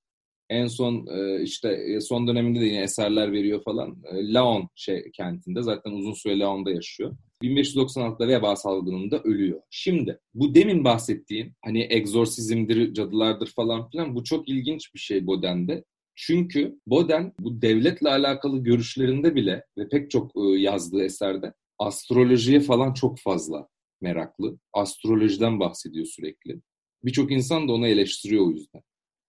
En 0.50 0.66
son 0.66 1.06
e, 1.06 1.42
işte 1.42 1.68
e, 1.68 2.00
son 2.00 2.28
döneminde 2.28 2.60
de 2.60 2.64
yine 2.64 2.82
eserler 2.82 3.32
veriyor 3.32 3.62
falan. 3.64 4.02
E, 4.12 4.32
Laon 4.32 4.68
şey 4.74 5.10
kentinde 5.10 5.62
zaten 5.62 5.90
uzun 5.90 6.12
süre 6.12 6.38
Laon'da 6.38 6.70
yaşıyor. 6.70 7.16
1596'da 7.42 8.28
veba 8.28 8.56
salgınında 8.56 9.20
ölüyor. 9.22 9.60
Şimdi 9.70 10.18
bu 10.34 10.54
demin 10.54 10.84
bahsettiğim 10.84 11.54
hani 11.64 11.86
egzorsizmdir, 11.90 12.94
cadılardır 12.94 13.52
falan 13.56 13.90
filan 13.90 14.14
bu 14.14 14.24
çok 14.24 14.48
ilginç 14.48 14.94
bir 14.94 15.00
şey 15.00 15.26
Boden'de. 15.26 15.84
Çünkü 16.14 16.78
Boden 16.86 17.32
bu 17.40 17.62
devletle 17.62 18.08
alakalı 18.08 18.58
görüşlerinde 18.58 19.34
bile 19.34 19.64
ve 19.78 19.88
pek 19.88 20.10
çok 20.10 20.32
yazdığı 20.56 21.04
eserde 21.04 21.52
astrolojiye 21.78 22.60
falan 22.60 22.94
çok 22.94 23.18
fazla 23.18 23.68
meraklı. 24.00 24.58
Astrolojiden 24.72 25.60
bahsediyor 25.60 26.06
sürekli. 26.06 26.60
Birçok 27.04 27.32
insan 27.32 27.68
da 27.68 27.72
onu 27.72 27.86
eleştiriyor 27.86 28.46
o 28.46 28.50
yüzden. 28.50 28.82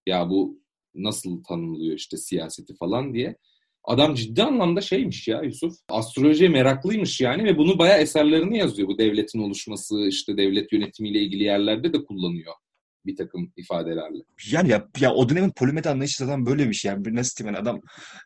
Ya 0.08 0.30
bu 0.30 0.62
nasıl 0.96 1.44
tanımlıyor 1.44 1.96
işte 1.96 2.18
siyaseti 2.18 2.76
falan 2.76 3.14
diye. 3.14 3.38
Adam 3.84 4.16
ciddi 4.16 4.44
anlamda 4.44 4.82
şeymiş 4.82 5.28
ya 5.28 5.42
Yusuf. 5.42 5.74
Astrolojiye 5.90 6.50
meraklıymış 6.50 7.22
yani 7.22 7.44
ve 7.44 7.58
bunu 7.58 7.78
bayağı 7.80 8.00
eserlerini 8.00 8.58
yazıyor. 8.58 8.88
Bu 8.88 8.98
devletin 8.98 9.40
oluşması, 9.40 10.08
işte 10.08 10.38
devlet 10.38 10.74
yönetimiyle 10.74 11.20
ilgili 11.22 11.44
yerlerde 11.44 11.94
de 11.94 12.04
kullanıyor 12.04 12.54
bir 13.06 13.16
takım 13.16 13.52
ifadelerle. 13.58 14.24
Yani 14.52 14.70
ya, 14.70 14.88
ya 15.00 15.14
o 15.14 15.30
dönemin 15.30 15.52
polimet 15.52 15.88
anlayışı 15.88 16.18
zaten 16.18 16.46
böyle 16.46 16.70
bir 16.70 16.74
şey. 16.74 16.92
Yani 16.92 17.16
nasıl 17.16 17.38
diyeyim 17.38 17.56
yani 17.56 17.64
adam 17.64 17.82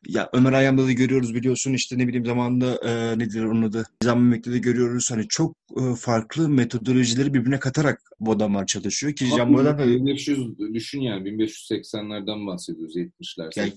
ya 0.07 0.29
Ömer 0.33 0.53
Hayyam'da 0.53 0.85
da 0.85 0.91
görüyoruz 0.91 1.35
biliyorsun 1.35 1.73
işte 1.73 1.97
ne 1.97 2.07
bileyim 2.07 2.25
zamanında 2.25 2.89
e, 2.89 3.19
nedir 3.19 3.43
onun 3.43 3.61
adı 3.61 3.85
Nizam 4.01 4.21
Mehmet'te 4.21 4.51
de 4.51 4.57
görüyoruz. 4.57 5.11
Hani 5.11 5.27
çok 5.27 5.57
e, 5.77 5.95
farklı 5.95 6.49
metodolojileri 6.49 7.33
birbirine 7.33 7.59
katarak 7.59 8.01
bu 8.19 8.31
adamlar 8.31 8.65
çalışıyor 8.65 9.13
ki 9.13 9.29
Can 9.37 9.53
Boylan 9.53 9.79
1500 9.79 10.59
düşün 10.59 11.01
yani 11.01 11.29
1580'lerden 11.29 12.47
bahsediyoruz 12.47 12.95
70'ler. 12.95 13.59
Yani, 13.59 13.73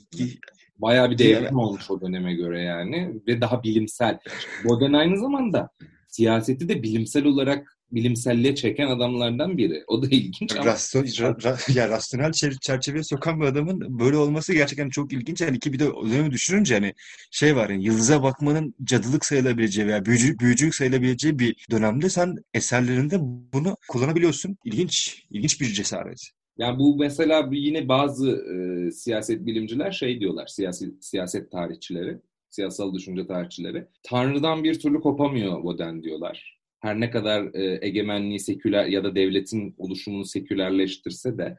Bayağı 0.78 1.10
bir 1.10 1.18
devrim 1.18 1.44
yani, 1.44 1.56
olmuş 1.56 1.90
o 1.90 2.00
döneme 2.00 2.34
göre 2.34 2.62
yani 2.62 3.20
ve 3.26 3.40
daha 3.40 3.62
bilimsel. 3.62 4.18
Boden 4.64 4.92
aynı 4.92 5.18
zamanda 5.18 5.70
siyaseti 6.08 6.68
de 6.68 6.82
bilimsel 6.82 7.24
olarak 7.24 7.79
bilimselliğe 7.92 8.54
çeken 8.54 8.86
adamlardan 8.86 9.58
biri. 9.58 9.84
O 9.86 10.02
da 10.02 10.06
ilginç 10.06 10.56
ama. 10.56 10.64
Rasyon, 10.64 11.04
ra, 11.04 11.36
ra, 11.44 11.58
ya 11.74 11.88
rasyonel 11.88 12.32
çerçeveye 12.60 13.04
sokan 13.04 13.40
bir 13.40 13.46
adamın 13.46 13.98
böyle 13.98 14.16
olması 14.16 14.52
gerçekten 14.52 14.90
çok 14.90 15.12
ilginç. 15.12 15.40
Yani 15.40 15.58
ki 15.58 15.72
bir 15.72 15.78
de 15.78 15.90
o 15.90 16.06
dönemi 16.06 16.30
düşününce 16.30 16.74
hani 16.74 16.94
şey 17.30 17.56
var 17.56 17.70
yani 17.70 17.84
yıldıza 17.84 18.22
bakmanın 18.22 18.74
cadılık 18.84 19.24
sayılabileceği 19.24 19.86
veya 19.86 20.04
büyücü, 20.04 20.38
büyücülük 20.38 20.74
sayılabileceği 20.74 21.38
bir 21.38 21.66
dönemde 21.70 22.08
sen 22.10 22.36
eserlerinde 22.54 23.16
bunu 23.20 23.76
kullanabiliyorsun. 23.88 24.56
İlginç, 24.64 25.24
ilginç 25.30 25.60
bir 25.60 25.66
cesaret. 25.66 26.30
Yani 26.58 26.78
bu 26.78 26.96
mesela 26.96 27.48
yine 27.52 27.88
bazı 27.88 28.30
e, 28.30 28.90
siyaset 28.90 29.46
bilimciler 29.46 29.92
şey 29.92 30.20
diyorlar, 30.20 30.46
siyasi 30.46 30.94
siyaset 31.00 31.50
tarihçileri, 31.50 32.18
siyasal 32.50 32.94
düşünce 32.94 33.26
tarihçileri. 33.26 33.86
Tanrı'dan 34.02 34.64
bir 34.64 34.80
türlü 34.80 35.00
kopamıyor 35.00 35.64
Boden 35.64 36.02
diyorlar 36.02 36.59
her 36.80 37.00
ne 37.00 37.10
kadar 37.10 37.54
e, 37.54 37.86
egemenliği 37.86 38.40
seküler 38.40 38.86
ya 38.86 39.04
da 39.04 39.14
devletin 39.14 39.74
oluşumunu 39.78 40.24
sekülerleştirse 40.24 41.38
de 41.38 41.58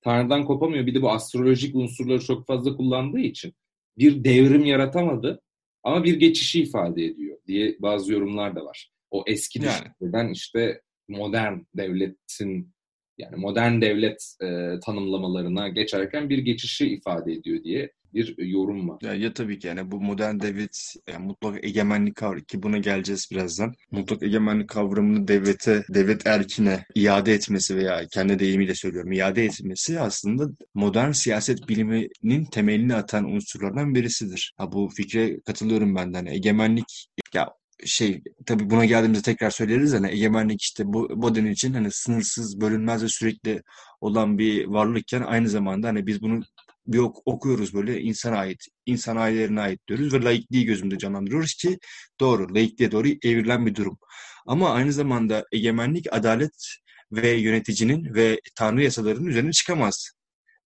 Tanrı'dan 0.00 0.44
kopamıyor. 0.44 0.86
Bir 0.86 0.94
de 0.94 1.02
bu 1.02 1.10
astrolojik 1.10 1.74
unsurları 1.74 2.20
çok 2.20 2.46
fazla 2.46 2.76
kullandığı 2.76 3.20
için 3.20 3.54
bir 3.98 4.24
devrim 4.24 4.64
yaratamadı 4.64 5.40
ama 5.82 6.04
bir 6.04 6.14
geçişi 6.20 6.62
ifade 6.62 7.04
ediyor 7.04 7.38
diye 7.46 7.76
bazı 7.78 8.12
yorumlar 8.12 8.56
da 8.56 8.64
var. 8.64 8.90
O 9.10 9.24
eski 9.26 9.58
yani. 9.58 9.68
düşünceden 9.68 10.28
işte 10.28 10.80
modern 11.08 11.58
devletin 11.76 12.72
yani 13.18 13.36
modern 13.36 13.80
devlet 13.80 14.34
e, 14.42 14.78
tanımlamalarına 14.84 15.68
geçerken 15.68 16.30
bir 16.30 16.38
geçişi 16.38 16.88
ifade 16.88 17.32
ediyor 17.32 17.64
diye 17.64 17.92
bir 18.14 18.34
yorum 18.38 18.88
var. 18.88 18.98
Ya, 19.02 19.14
ya 19.14 19.32
tabii 19.34 19.58
ki 19.58 19.66
yani 19.66 19.90
bu 19.90 20.00
modern 20.00 20.40
devlet 20.40 20.94
yani 21.08 21.26
mutlak 21.26 21.64
egemenlik 21.64 22.16
kavramı 22.16 22.44
ki 22.44 22.62
buna 22.62 22.78
geleceğiz 22.78 23.28
birazdan. 23.32 23.74
Mutlak 23.90 24.22
egemenlik 24.22 24.68
kavramını 24.68 25.28
devlete, 25.28 25.84
devlet 25.88 26.26
erkine 26.26 26.84
iade 26.94 27.34
etmesi 27.34 27.76
veya 27.76 28.06
kendi 28.12 28.38
deyimiyle 28.38 28.74
söylüyorum 28.74 29.12
iade 29.12 29.44
etmesi 29.44 30.00
aslında 30.00 30.48
modern 30.74 31.10
siyaset 31.10 31.68
biliminin 31.68 32.44
temelini 32.44 32.94
atan 32.94 33.24
unsurlardan 33.24 33.94
birisidir. 33.94 34.54
Ha, 34.56 34.72
bu 34.72 34.88
fikre 34.96 35.40
katılıyorum 35.40 35.94
ben 35.94 36.12
de. 36.12 36.16
Hani 36.16 36.30
egemenlik 36.30 37.08
ya 37.34 37.48
şey 37.86 38.22
tabii 38.46 38.70
buna 38.70 38.84
geldiğimizde 38.84 39.22
tekrar 39.22 39.50
söyleriz 39.50 39.94
hani 39.94 40.10
egemenlik 40.10 40.62
işte 40.62 40.84
bu 40.86 41.22
Boden 41.22 41.46
için 41.46 41.72
hani 41.74 41.90
sınırsız 41.90 42.60
bölünmez 42.60 43.02
ve 43.02 43.08
sürekli 43.08 43.62
olan 44.00 44.38
bir 44.38 44.66
varlıkken 44.66 45.22
aynı 45.22 45.48
zamanda 45.48 45.88
hani 45.88 46.06
biz 46.06 46.22
bunu 46.22 46.42
bir 46.92 46.98
ok- 46.98 47.22
okuyoruz 47.24 47.74
böyle 47.74 48.00
insana 48.00 48.36
ait, 48.36 48.64
insan 48.86 49.16
ailelerine 49.16 49.60
ait 49.60 49.80
diyoruz 49.88 50.14
ve 50.14 50.24
laikliği 50.24 50.64
gözümde 50.64 50.98
canlandırıyoruz 50.98 51.54
ki 51.54 51.78
doğru, 52.20 52.54
laikliğe 52.54 52.92
doğru 52.92 53.08
evrilen 53.08 53.66
bir 53.66 53.74
durum. 53.74 53.98
Ama 54.46 54.70
aynı 54.70 54.92
zamanda 54.92 55.44
egemenlik, 55.52 56.12
adalet 56.12 56.66
ve 57.12 57.30
yöneticinin 57.30 58.14
ve 58.14 58.40
tanrı 58.56 58.82
yasalarının 58.82 59.26
üzerine 59.26 59.52
çıkamaz 59.52 60.10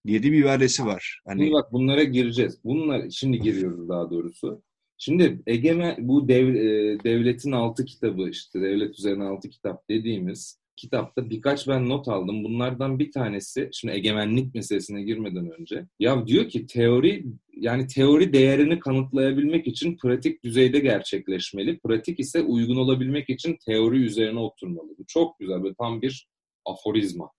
diye 0.07 0.23
de 0.23 0.33
bir 0.33 0.39
ibaresi 0.39 0.87
var. 0.87 1.21
Hani... 1.27 1.41
Şimdi 1.41 1.53
bak 1.53 1.73
bunlara 1.73 2.05
gireceğiz. 2.05 2.59
Bunlar 2.65 3.11
şimdi 3.11 3.41
giriyoruz 3.41 3.89
daha 3.89 4.11
doğrusu. 4.11 4.63
Şimdi 4.99 5.43
egemen 5.47 5.97
bu 5.99 6.29
dev, 6.29 6.55
e, 6.55 6.99
devletin 7.05 7.53
altı 7.53 7.85
kitabı 7.85 8.29
işte 8.31 8.61
devlet 8.61 8.99
üzerine 8.99 9.25
altı 9.25 9.49
kitap 9.49 9.89
dediğimiz 9.89 10.64
kitapta 10.77 11.31
birkaç 11.31 11.69
ben 11.69 11.89
not 11.89 12.09
aldım. 12.09 12.45
Bunlardan 12.45 12.99
bir 12.99 13.13
tanesi 13.13 13.69
şimdi 13.73 13.95
egemenlik 13.95 14.55
meselesine 14.55 15.03
girmeden 15.03 15.51
önce. 15.61 15.87
Ya 15.99 16.27
diyor 16.27 16.49
ki 16.49 16.67
teori 16.67 17.25
yani 17.57 17.87
teori 17.87 18.33
değerini 18.33 18.79
kanıtlayabilmek 18.79 19.67
için 19.67 19.97
pratik 19.97 20.45
düzeyde 20.45 20.79
gerçekleşmeli. 20.79 21.79
Pratik 21.79 22.21
ise 22.21 22.43
uygun 22.43 22.77
olabilmek 22.77 23.31
için 23.31 23.57
teori 23.67 23.97
üzerine 23.97 24.39
oturmalı. 24.39 24.89
Bu 24.99 25.05
çok 25.07 25.39
güzel 25.39 25.63
ve 25.63 25.75
tam 25.75 26.03
bir 26.03 26.29
aforizma. 26.67 27.31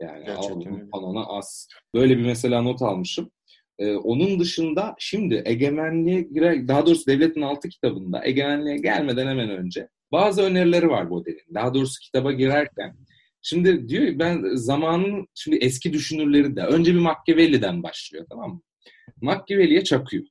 Yani 0.00 0.24
panona 0.92 1.26
az. 1.26 1.68
Böyle 1.94 2.18
bir 2.18 2.24
mesela 2.24 2.62
not 2.62 2.82
almışım. 2.82 3.30
Ee, 3.78 3.94
onun 3.94 4.40
dışında 4.40 4.94
şimdi 4.98 5.42
egemenliğe 5.44 6.20
girer, 6.20 6.68
daha 6.68 6.86
doğrusu 6.86 7.06
devletin 7.06 7.42
altı 7.42 7.68
kitabında 7.68 8.24
egemenliğe 8.24 8.76
gelmeden 8.76 9.26
hemen 9.26 9.50
önce 9.50 9.88
bazı 10.12 10.42
önerileri 10.42 10.88
var 10.88 11.10
Baudel'in. 11.10 11.54
Daha 11.54 11.74
doğrusu 11.74 12.00
kitaba 12.00 12.32
girerken. 12.32 12.96
Şimdi 13.42 13.88
diyor 13.88 14.18
ben 14.18 14.44
zamanın 14.54 15.26
şimdi 15.34 15.56
eski 15.56 15.92
düşünürleri 15.92 16.56
de 16.56 16.62
önce 16.62 16.94
bir 16.94 16.98
Machiavelli'den 16.98 17.82
başlıyor 17.82 18.26
tamam 18.30 18.50
mı? 18.50 18.60
Machiavelli'ye 19.20 19.84
çakıyor. 19.84 20.24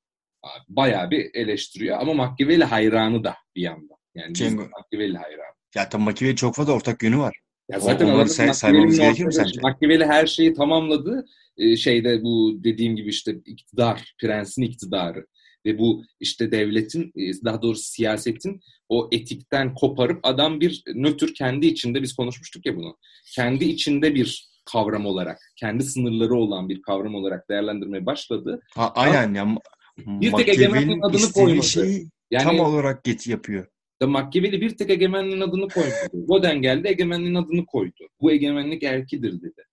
Abi, 0.43 0.63
bayağı 0.67 1.11
bir 1.11 1.29
eleştiriyor 1.33 1.97
ama 1.99 2.13
Machiavelli 2.13 2.63
hayranı 2.63 3.23
da 3.23 3.35
bir 3.55 3.61
yandan. 3.61 3.97
Yani 4.15 4.33
Cengo. 4.33 4.61
Machiavelli 4.61 5.17
hayranı. 5.17 5.53
Ya 5.75 5.89
tabii 5.89 6.03
Machiavelli 6.03 6.35
çok 6.35 6.55
fazla 6.55 6.73
ortak 6.73 7.03
yönü 7.03 7.17
var. 7.17 7.39
Ya 7.69 7.79
zaten 7.79 8.07
onları 8.07 8.29
say 8.29 8.53
saymamız 8.53 8.99
gerekir 8.99 9.25
mi 9.25 9.33
sence? 9.33 9.61
Machiavelli 9.61 10.05
her 10.05 10.27
şeyi 10.27 10.53
tamamladı. 10.53 11.25
Ee, 11.57 11.75
şeyde 11.77 12.23
bu 12.23 12.63
dediğim 12.63 12.95
gibi 12.95 13.09
işte 13.09 13.35
iktidar, 13.45 14.15
prensin 14.21 14.61
iktidarı 14.61 15.25
ve 15.65 15.79
bu 15.79 16.03
işte 16.19 16.51
devletin 16.51 17.11
e, 17.15 17.43
daha 17.45 17.61
doğrusu 17.61 17.83
siyasetin 17.83 18.61
o 18.89 19.09
etikten 19.11 19.73
koparıp 19.73 20.19
adam 20.23 20.61
bir 20.61 20.83
nötr 20.95 21.33
kendi 21.33 21.65
içinde 21.65 22.01
biz 22.01 22.13
konuşmuştuk 22.13 22.65
ya 22.65 22.75
bunu. 22.75 22.97
Kendi 23.35 23.65
içinde 23.65 24.15
bir 24.15 24.49
kavram 24.65 25.05
olarak, 25.05 25.39
kendi 25.55 25.83
sınırları 25.83 26.33
olan 26.33 26.69
bir 26.69 26.81
kavram 26.81 27.15
olarak 27.15 27.49
değerlendirmeye 27.49 28.05
başladı. 28.05 28.61
Ha, 28.75 28.91
aynen 28.95 29.33
ya. 29.33 29.55
Bir 29.97 30.31
tek 30.31 30.49
egemenliğin 30.49 31.01
adını 31.01 31.31
koymadı. 31.31 31.65
Şeyi 31.65 32.09
yani, 32.31 32.43
tam 32.43 32.59
olarak 32.59 33.03
get 33.03 33.27
yapıyor. 33.27 33.67
Da 34.01 34.07
Machiavelli 34.07 34.61
bir 34.61 34.77
tek 34.77 34.89
egemenliğin 34.89 35.41
adını 35.41 35.67
koymadı. 35.67 36.09
Boden 36.13 36.61
geldi 36.61 36.87
egemenliğin 36.87 37.35
adını 37.35 37.65
koydu. 37.65 38.07
Bu 38.21 38.31
egemenlik 38.31 38.83
erkidir 38.83 39.41
dedi. 39.41 39.63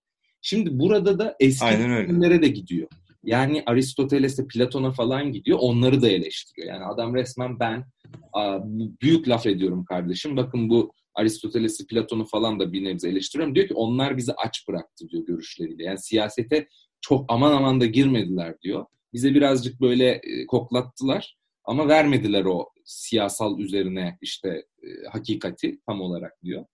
Şimdi 0.41 0.79
burada 0.79 1.19
da 1.19 1.35
eski 1.39 1.65
düşünürlere 1.65 2.41
de 2.41 2.47
gidiyor. 2.47 2.87
Yani 3.23 3.63
Aristoteles'e, 3.65 4.47
Platon'a 4.47 4.91
falan 4.91 5.31
gidiyor. 5.31 5.57
Onları 5.61 6.01
da 6.01 6.09
eleştiriyor. 6.09 6.73
Yani 6.73 6.85
adam 6.85 7.15
resmen 7.15 7.59
ben 7.59 7.85
büyük 9.01 9.29
laf 9.29 9.45
ediyorum 9.45 9.85
kardeşim. 9.85 10.37
Bakın 10.37 10.69
bu 10.69 10.91
Aristoteles'i, 11.15 11.87
Platon'u 11.87 12.25
falan 12.25 12.59
da 12.59 12.73
bir 12.73 12.83
nebze 12.83 13.09
eleştiriyorum. 13.09 13.55
Diyor 13.55 13.67
ki 13.67 13.73
onlar 13.73 14.17
bizi 14.17 14.33
aç 14.33 14.67
bıraktı 14.67 15.09
diyor 15.09 15.25
görüşleriyle. 15.25 15.83
Yani 15.83 15.99
siyasete 15.99 16.67
çok 17.01 17.25
aman 17.29 17.51
aman 17.51 17.81
da 17.81 17.85
girmediler 17.85 18.61
diyor. 18.61 18.85
Bize 19.13 19.33
birazcık 19.33 19.81
böyle 19.81 20.09
e, 20.09 20.45
koklattılar 20.45 21.37
ama 21.63 21.87
vermediler 21.87 22.45
o 22.45 22.69
siyasal 22.85 23.59
üzerine 23.59 24.17
işte 24.21 24.49
e, 24.83 24.87
hakikati 25.11 25.79
tam 25.87 26.01
olarak 26.01 26.43
diyor. 26.43 26.65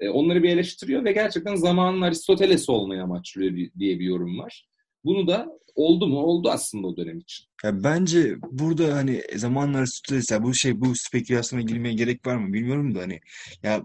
E, 0.00 0.08
onları 0.08 0.42
bir 0.42 0.48
eleştiriyor 0.48 1.04
ve 1.04 1.12
gerçekten 1.12 1.54
zamanın 1.54 2.00
Aristoteles'i 2.00 2.72
olmaya 2.72 3.02
amaçlıyor 3.02 3.56
diye 3.78 3.98
bir 3.98 4.04
yorum 4.04 4.38
var. 4.38 4.68
Bunu 5.06 5.26
da 5.26 5.46
oldu 5.74 6.06
mu? 6.06 6.18
Oldu 6.18 6.50
aslında 6.50 6.86
o 6.86 6.96
dönem 6.96 7.18
için. 7.18 7.46
Ya 7.64 7.84
bence 7.84 8.36
burada 8.50 8.96
hani 8.96 9.22
zamanlar 9.36 9.80
Aristoteles 9.80 10.42
bu 10.42 10.54
şey 10.54 10.80
bu 10.80 10.92
spekülasyona 10.96 11.62
girmeye 11.62 11.94
gerek 11.94 12.26
var 12.26 12.36
mı 12.36 12.52
bilmiyorum 12.52 12.94
da 12.94 13.00
hani 13.00 13.20
ya 13.62 13.82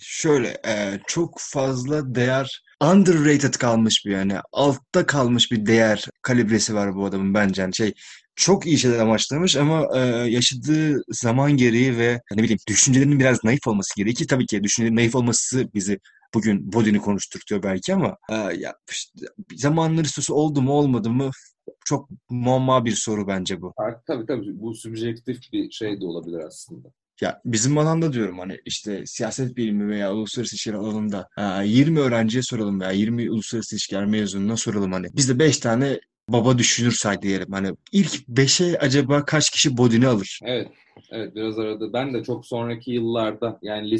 şöyle 0.00 0.48
e, 0.66 1.00
çok 1.06 1.36
fazla 1.40 2.14
değer 2.14 2.62
underrated 2.82 3.54
kalmış 3.54 4.06
bir 4.06 4.10
yani 4.10 4.34
altta 4.52 5.06
kalmış 5.06 5.52
bir 5.52 5.66
değer 5.66 6.04
kalibresi 6.22 6.74
var 6.74 6.94
bu 6.94 7.04
adamın 7.04 7.34
bence 7.34 7.62
yani 7.62 7.76
şey 7.76 7.92
çok 8.36 8.66
iyi 8.66 8.78
şeyler 8.78 8.98
amaçlamış 8.98 9.56
ama 9.56 9.88
e, 9.94 9.98
yaşadığı 10.30 11.02
zaman 11.08 11.56
gereği 11.56 11.98
ve 11.98 12.20
ne 12.36 12.42
bileyim 12.42 12.58
düşüncelerinin 12.68 13.20
biraz 13.20 13.44
naif 13.44 13.66
olması 13.66 13.96
gereği 13.96 14.14
ki 14.14 14.26
tabii 14.26 14.46
ki 14.46 14.64
düşüncelerin 14.64 14.96
naif 14.96 15.14
olması 15.14 15.68
bizi 15.74 15.98
bugün 16.34 16.72
Bodin'i 16.72 16.98
konuşturtuyor 16.98 17.62
belki 17.62 17.94
ama 17.94 18.16
e, 18.30 18.34
ya 18.34 18.74
işte, 18.90 19.26
zamanları 19.54 20.04
üstüsü 20.04 20.32
oldu 20.32 20.62
mu 20.62 20.72
olmadı 20.72 21.10
mı 21.10 21.30
çok 21.84 22.08
muamma 22.30 22.84
bir 22.84 22.94
soru 22.94 23.28
bence 23.28 23.60
bu. 23.60 23.74
Tabii 24.06 24.26
tabii 24.26 24.60
bu 24.60 24.74
subjektif 24.74 25.52
bir 25.52 25.70
şey 25.70 26.00
de 26.00 26.06
olabilir 26.06 26.38
aslında. 26.46 26.88
Ya 27.20 27.40
bizim 27.44 27.78
alanda 27.78 28.12
diyorum 28.12 28.38
hani 28.38 28.58
işte 28.64 29.02
siyaset 29.06 29.56
bilimi 29.56 29.88
veya 29.88 30.14
uluslararası 30.14 30.54
ilişkiler 30.54 30.74
alanında 30.74 31.28
20 31.64 32.00
öğrenciye 32.00 32.42
soralım 32.42 32.80
veya 32.80 32.90
20 32.90 33.30
uluslararası 33.30 33.74
ilişkiler 33.74 34.04
mezununa 34.04 34.56
soralım 34.56 34.92
hani. 34.92 35.06
Bizde 35.16 35.38
5 35.38 35.58
tane 35.58 36.00
baba 36.28 36.58
düşünür 36.58 36.92
say 36.92 37.22
diyelim. 37.22 37.52
Hani 37.52 37.72
ilk 37.92 38.28
5'e 38.28 38.78
acaba 38.78 39.24
kaç 39.24 39.50
kişi 39.50 39.76
Bodin'i 39.76 40.06
alır? 40.06 40.40
Evet. 40.44 40.68
Evet 41.10 41.34
biraz 41.34 41.58
arada. 41.58 41.92
Ben 41.92 42.14
de 42.14 42.24
çok 42.24 42.46
sonraki 42.46 42.90
yıllarda 42.90 43.58
yani 43.62 43.90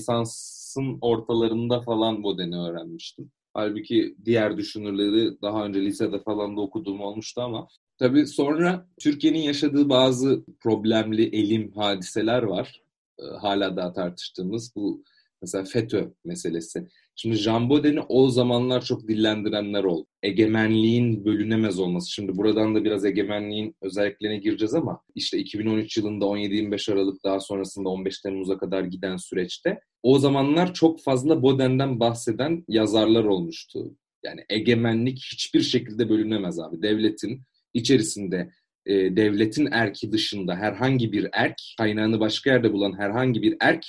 lisansın 0.72 0.98
ortalarında 1.00 1.80
falan 1.80 2.22
Bodin'i 2.22 2.56
öğrenmiştim. 2.56 3.30
Halbuki 3.54 4.16
diğer 4.24 4.56
düşünürleri 4.56 5.42
daha 5.42 5.64
önce 5.64 5.80
lisede 5.80 6.22
falan 6.22 6.56
da 6.56 6.60
okuduğum 6.60 7.00
olmuştu 7.00 7.40
ama 7.40 7.68
tabii 7.98 8.26
sonra 8.26 8.86
Türkiye'nin 9.00 9.38
yaşadığı 9.38 9.88
bazı 9.88 10.44
problemli 10.60 11.24
elim 11.36 11.72
hadiseler 11.72 12.42
var. 12.42 12.82
Ee, 13.18 13.22
hala 13.40 13.76
daha 13.76 13.92
tartıştığımız 13.92 14.72
bu 14.76 15.04
mesela 15.42 15.64
FETÖ 15.64 16.12
meselesi. 16.24 16.88
Şimdi 17.16 17.36
Jean 17.36 17.70
Bauden'i 17.70 18.00
o 18.00 18.28
zamanlar 18.28 18.84
çok 18.84 19.08
dillendirenler 19.08 19.84
oldu. 19.84 20.06
Egemenliğin 20.22 21.24
bölünemez 21.24 21.78
olması. 21.78 22.12
Şimdi 22.12 22.36
buradan 22.36 22.74
da 22.74 22.84
biraz 22.84 23.04
egemenliğin 23.04 23.76
özelliklerine 23.82 24.38
gireceğiz 24.38 24.74
ama 24.74 25.00
işte 25.14 25.38
2013 25.38 25.96
yılında 25.96 26.24
17-25 26.24 26.92
Aralık 26.92 27.24
daha 27.24 27.40
sonrasında 27.40 27.88
15 27.88 28.20
Temmuz'a 28.20 28.58
kadar 28.58 28.84
giden 28.84 29.16
süreçte 29.16 29.80
o 30.02 30.18
zamanlar 30.18 30.74
çok 30.74 31.02
fazla 31.02 31.42
Bauden'den 31.42 32.00
bahseden 32.00 32.64
yazarlar 32.68 33.24
olmuştu. 33.24 33.96
Yani 34.24 34.44
egemenlik 34.48 35.18
hiçbir 35.32 35.60
şekilde 35.60 36.08
bölünemez 36.08 36.60
abi. 36.60 36.82
Devletin 36.82 37.42
içerisinde 37.74 38.50
e, 38.86 39.16
devletin 39.16 39.68
erki 39.72 40.12
dışında 40.12 40.56
herhangi 40.56 41.12
bir 41.12 41.28
erk, 41.32 41.58
kaynağını 41.78 42.20
başka 42.20 42.50
yerde 42.50 42.72
bulan 42.72 42.98
herhangi 42.98 43.42
bir 43.42 43.56
erk 43.60 43.84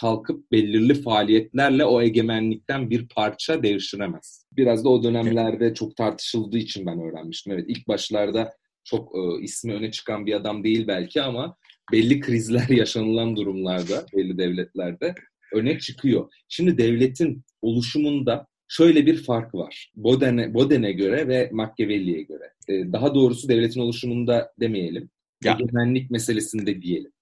kalkıp 0.00 0.52
belirli 0.52 1.02
faaliyetlerle 1.02 1.84
o 1.84 2.02
egemenlikten 2.02 2.90
bir 2.90 3.08
parça 3.08 3.62
devşiremez. 3.62 4.46
Biraz 4.56 4.84
da 4.84 4.88
o 4.88 5.02
dönemlerde 5.02 5.74
çok 5.74 5.96
tartışıldığı 5.96 6.58
için 6.58 6.86
ben 6.86 7.00
öğrenmiştim. 7.00 7.52
Evet 7.52 7.64
ilk 7.68 7.88
başlarda 7.88 8.52
çok 8.84 9.12
e, 9.16 9.42
ismi 9.42 9.74
öne 9.74 9.90
çıkan 9.90 10.26
bir 10.26 10.34
adam 10.34 10.64
değil 10.64 10.86
belki 10.86 11.22
ama 11.22 11.56
belli 11.92 12.20
krizler 12.20 12.68
yaşanılan 12.76 13.36
durumlarda, 13.36 14.06
belli 14.16 14.38
devletlerde 14.38 15.14
öne 15.52 15.78
çıkıyor. 15.78 16.30
Şimdi 16.48 16.78
devletin 16.78 17.44
oluşumunda 17.62 18.46
şöyle 18.68 19.06
bir 19.06 19.22
fark 19.22 19.54
var. 19.54 19.92
Boden'e 19.96 20.54
Boden'e 20.54 20.92
göre 20.92 21.28
ve 21.28 21.50
Machiavelli'ye 21.52 22.22
göre. 22.22 22.52
Ee, 22.68 22.92
daha 22.92 23.14
doğrusu 23.14 23.48
devletin 23.48 23.80
oluşumunda 23.80 24.52
demeyelim. 24.60 25.10
Ya. 25.44 25.58
Egemenlik 25.60 26.10
meselesinde 26.10 26.82
diyelim. 26.82 27.12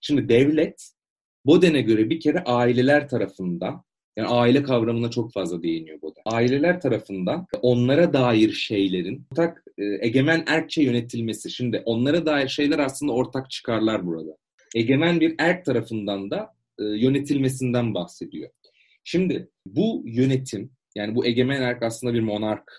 Şimdi 0.00 0.28
devlet 0.28 0.95
Boden'e 1.46 1.82
göre 1.82 2.10
bir 2.10 2.20
kere 2.20 2.44
aileler 2.44 3.08
tarafından 3.08 3.84
yani 4.16 4.28
aile 4.28 4.62
kavramına 4.62 5.10
çok 5.10 5.32
fazla 5.32 5.62
değiniyor 5.62 6.02
Boden. 6.02 6.22
Aileler 6.24 6.80
tarafından 6.80 7.46
onlara 7.62 8.12
dair 8.12 8.52
şeylerin 8.52 9.26
ortak 9.32 9.64
e, 9.78 9.84
egemen 10.06 10.44
erkçe 10.46 10.82
yönetilmesi. 10.82 11.50
Şimdi 11.50 11.82
onlara 11.84 12.26
dair 12.26 12.48
şeyler 12.48 12.78
aslında 12.78 13.12
ortak 13.12 13.50
çıkarlar 13.50 14.06
burada. 14.06 14.36
Egemen 14.74 15.20
bir 15.20 15.34
erk 15.38 15.64
tarafından 15.64 16.30
da 16.30 16.50
e, 16.78 16.84
yönetilmesinden 16.84 17.94
bahsediyor. 17.94 18.50
Şimdi 19.04 19.48
bu 19.66 20.02
yönetim 20.06 20.70
yani 20.94 21.14
bu 21.14 21.26
egemen 21.26 21.62
erk 21.62 21.82
aslında 21.82 22.14
bir 22.14 22.20
monark 22.20 22.72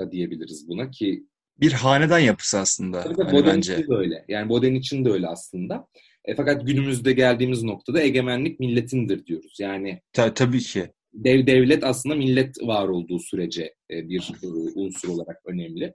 da 0.00 0.12
diyebiliriz 0.12 0.68
buna 0.68 0.90
ki 0.90 1.26
bir 1.60 1.72
hanedan 1.72 2.18
yapısı 2.18 2.58
aslında. 2.58 3.02
Tabii 3.02 3.22
hani 3.22 3.32
Boden 3.32 3.56
bence. 3.56 3.74
için 3.74 3.90
de 3.90 3.94
öyle. 3.94 4.24
Yani 4.28 4.48
Boden 4.48 4.74
için 4.74 5.04
de 5.04 5.10
öyle 5.10 5.28
aslında. 5.28 5.86
E, 6.24 6.34
fakat 6.34 6.66
günümüzde 6.66 7.12
geldiğimiz 7.12 7.62
noktada 7.62 8.02
egemenlik 8.02 8.60
milletindir 8.60 9.26
diyoruz. 9.26 9.56
Yani 9.60 10.00
Ta, 10.12 10.34
tabii 10.34 10.60
ki. 10.60 10.90
Dev 11.14 11.46
devlet 11.46 11.84
aslında 11.84 12.14
millet 12.14 12.62
var 12.62 12.88
olduğu 12.88 13.18
sürece 13.18 13.74
e, 13.90 14.08
bir 14.08 14.32
e, 14.42 14.46
unsur 14.74 15.08
olarak 15.08 15.36
önemli. 15.46 15.94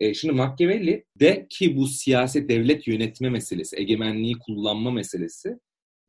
E, 0.00 0.14
şimdi 0.14 0.34
Machiavelli 0.34 1.04
de 1.20 1.46
ki 1.50 1.76
bu 1.76 1.86
siyaset 1.86 2.48
devlet 2.48 2.86
yönetme 2.86 3.30
meselesi, 3.30 3.76
egemenliği 3.76 4.34
kullanma 4.46 4.90
meselesi 4.90 5.58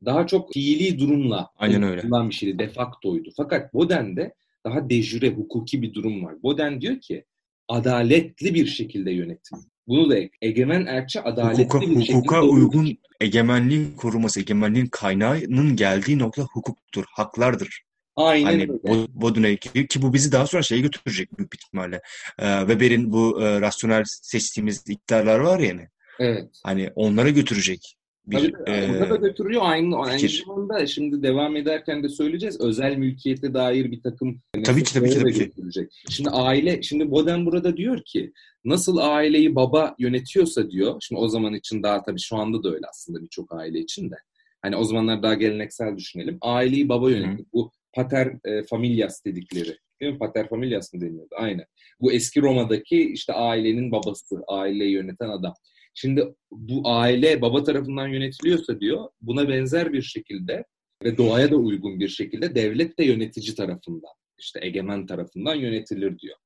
daha 0.05 0.27
çok 0.27 0.53
fiili 0.53 0.99
durumla 0.99 1.49
Aynen 1.57 1.83
öyle. 1.83 2.29
bir 2.29 2.33
şeydi. 2.33 2.59
Defaktoydu. 2.59 3.29
Fakat 3.37 3.73
Boden'de 3.73 4.33
daha 4.65 4.89
dejüre, 4.89 5.29
hukuki 5.29 5.81
bir 5.81 5.93
durum 5.93 6.25
var. 6.25 6.43
Boden 6.43 6.81
diyor 6.81 7.01
ki 7.01 7.25
adaletli 7.67 8.53
bir 8.53 8.65
şekilde 8.65 9.11
yönetim. 9.11 9.59
Bunu 9.87 10.09
da 10.09 10.17
egemen 10.41 10.85
erkçi 10.85 11.21
adaletli 11.21 11.63
hukuka, 11.63 11.81
bir 11.81 11.95
şekilde... 11.95 12.17
Hukuka 12.17 12.43
uygun 12.43 12.97
egemenliğin 13.21 13.91
koruması, 13.97 14.39
egemenliğin 14.39 14.87
kaynağının 14.87 15.75
geldiği 15.75 16.19
nokta 16.19 16.41
hukuktur, 16.41 17.05
haklardır. 17.11 17.83
Aynen 18.15 18.45
hani 18.45 18.61
öyle. 18.83 19.07
Bodin'e 19.09 19.57
ki, 19.57 19.87
ki 19.87 20.01
bu 20.01 20.13
bizi 20.13 20.31
daha 20.31 20.47
sonra 20.47 20.63
şeye 20.63 20.81
götürecek 20.81 21.37
büyük 21.37 21.53
bir 21.53 21.57
ihtimalle. 21.57 22.01
Ee, 22.39 22.59
Weber'in 22.59 23.11
bu 23.11 23.43
e, 23.43 23.61
rasyonel 23.61 24.03
seçtiğimiz 24.05 24.83
iddialar 24.89 25.39
var 25.39 25.59
ya 25.59 25.67
yani. 25.67 25.87
Evet. 26.19 26.49
Hani 26.63 26.89
onlara 26.95 27.29
götürecek 27.29 27.95
bir 28.27 28.53
Tabii, 28.53 28.71
e, 28.71 29.09
da 29.09 29.15
götürüyor. 29.15 29.61
Aynı, 29.65 29.97
aynı 29.97 30.29
zamanda 30.29 30.87
şimdi 30.87 31.23
devam 31.23 31.55
ederken 31.55 32.03
de 32.03 32.09
söyleyeceğiz. 32.09 32.61
Özel 32.61 32.95
mülkiyete 32.95 33.53
dair 33.53 33.91
bir 33.91 34.01
takım 34.01 34.41
Tabii 34.63 34.83
ki, 34.83 34.93
tabii 34.93 35.09
ki, 35.09 35.19
tabii 35.19 35.33
ki. 35.33 35.39
götürecek. 35.39 35.91
Şimdi 36.09 36.29
aile, 36.29 36.81
şimdi 36.81 37.11
Boden 37.11 37.45
burada 37.45 37.77
diyor 37.77 38.01
ki 38.05 38.33
nasıl 38.65 38.97
aileyi 38.97 39.55
baba 39.55 39.95
yönetiyorsa 39.99 40.71
diyor. 40.71 40.95
Şimdi 41.01 41.21
o 41.21 41.27
zaman 41.27 41.53
için 41.53 41.83
daha 41.83 42.03
tabii 42.03 42.19
şu 42.19 42.35
anda 42.35 42.63
da 42.63 42.73
öyle 42.73 42.85
aslında 42.89 43.21
birçok 43.21 43.53
aile 43.53 43.79
için 43.79 44.11
de. 44.11 44.15
Hani 44.61 44.75
o 44.75 44.83
zamanlar 44.83 45.23
daha 45.23 45.33
geleneksel 45.33 45.97
düşünelim. 45.97 46.37
Aileyi 46.41 46.89
baba 46.89 47.11
yönetiyor. 47.11 47.45
Bu 47.53 47.71
pater 47.93 48.33
e, 48.45 48.63
familias 48.63 49.25
dedikleri. 49.25 49.77
Değil 50.01 50.13
mi? 50.13 50.19
Pater 50.19 50.49
familias 50.49 50.93
mı 50.93 51.01
deniyordu? 51.01 51.35
Aynen. 51.35 51.65
Bu 52.01 52.11
eski 52.11 52.41
Roma'daki 52.41 53.13
işte 53.13 53.33
ailenin 53.33 53.91
babası, 53.91 54.43
aileyi 54.47 54.91
yöneten 54.91 55.29
adam. 55.29 55.53
Şimdi 55.93 56.35
bu 56.51 56.81
aile 56.85 57.41
baba 57.41 57.63
tarafından 57.63 58.07
yönetiliyorsa 58.07 58.79
diyor, 58.79 59.09
buna 59.21 59.49
benzer 59.49 59.93
bir 59.93 60.01
şekilde 60.01 60.65
ve 61.03 61.17
doğaya 61.17 61.51
da 61.51 61.55
uygun 61.55 61.99
bir 61.99 62.07
şekilde 62.07 62.55
devlet 62.55 62.99
de 62.99 63.03
yönetici 63.03 63.55
tarafından, 63.55 64.13
işte 64.39 64.59
egemen 64.63 65.05
tarafından 65.05 65.55
yönetilir 65.55 66.19
diyor. 66.19 66.37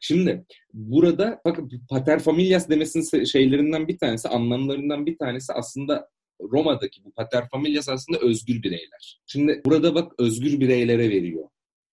Şimdi 0.00 0.44
burada 0.72 1.40
bakın 1.44 1.70
pater 1.90 2.18
familias 2.20 2.68
demesinin 2.68 3.24
şeylerinden 3.24 3.88
bir 3.88 3.98
tanesi, 3.98 4.28
anlamlarından 4.28 5.06
bir 5.06 5.18
tanesi 5.18 5.52
aslında 5.52 6.08
Roma'daki 6.40 7.04
bu 7.04 7.12
pater 7.12 7.48
familias 7.48 7.88
aslında 7.88 8.18
özgür 8.18 8.62
bireyler. 8.62 9.20
Şimdi 9.26 9.62
burada 9.64 9.94
bak 9.94 10.12
özgür 10.18 10.60
bireylere 10.60 11.10
veriyor 11.10 11.48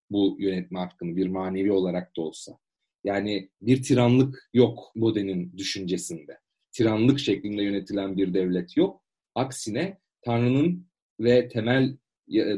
bu 0.10 0.38
yönetme 0.39 0.80
hakkını 0.80 1.15
bir 1.15 1.28
manevi 1.28 1.72
olarak 1.72 2.17
da 2.17 2.22
olsa. 2.22 2.58
Yani 3.04 3.50
bir 3.62 3.84
tiranlık 3.84 4.50
yok 4.54 4.91
Bode'nin 4.96 5.58
düşüncesinde. 5.58 6.38
Tiranlık 6.78 7.20
şeklinde 7.20 7.63
yönetilen 7.63 8.18
bir 8.18 8.34
devlet 8.34 8.78
yok. 8.78 9.02
Aksine 9.36 9.98
Tanrı'nın 10.22 10.88
ve 11.20 11.50
temel 11.50 11.98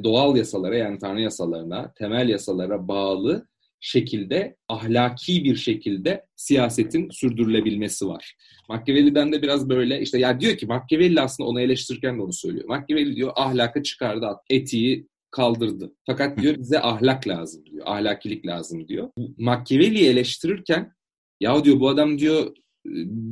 doğal 0.04 0.38
yasalara 0.38 0.78
yani 0.78 1.00
Tanrı 1.00 1.22
yasalarına, 1.22 1.94
temel 1.94 2.30
yasalara 2.30 2.88
bağlı 2.88 3.48
şekilde 3.80 4.58
ahlaki 4.68 5.44
bir 5.44 5.56
şekilde 5.56 6.26
siyasetin 6.36 7.10
sürdürülebilmesi 7.10 8.08
var. 8.08 8.36
Machiavelli'den 8.70 9.32
de 9.32 9.42
biraz 9.42 9.70
böyle 9.70 10.02
işte 10.02 10.20
ya 10.20 10.40
diyor 10.40 10.58
ki 10.58 10.66
Machiavelli 10.66 11.22
aslında 11.22 11.50
onu 11.50 11.62
eleştirirken 11.62 12.18
de 12.18 12.22
onu 12.22 12.34
söylüyor. 12.34 12.68
Machiavelli 12.68 13.16
diyor 13.16 13.32
ahlakı 13.36 13.84
çıkardı, 13.84 14.28
etiği 14.50 15.08
kaldırdı. 15.32 15.94
Fakat 16.06 16.38
diyor 16.38 16.58
bize 16.58 16.82
ahlak 16.82 17.28
lazım 17.28 17.66
diyor. 17.66 17.86
Ahlakilik 17.88 18.46
lazım 18.46 18.88
diyor. 18.88 19.10
Machiavelli'yi 19.38 20.10
eleştirirken 20.10 20.94
ya 21.40 21.64
diyor 21.66 21.80
bu 21.80 21.90
adam 21.90 22.20
diyor 22.20 22.56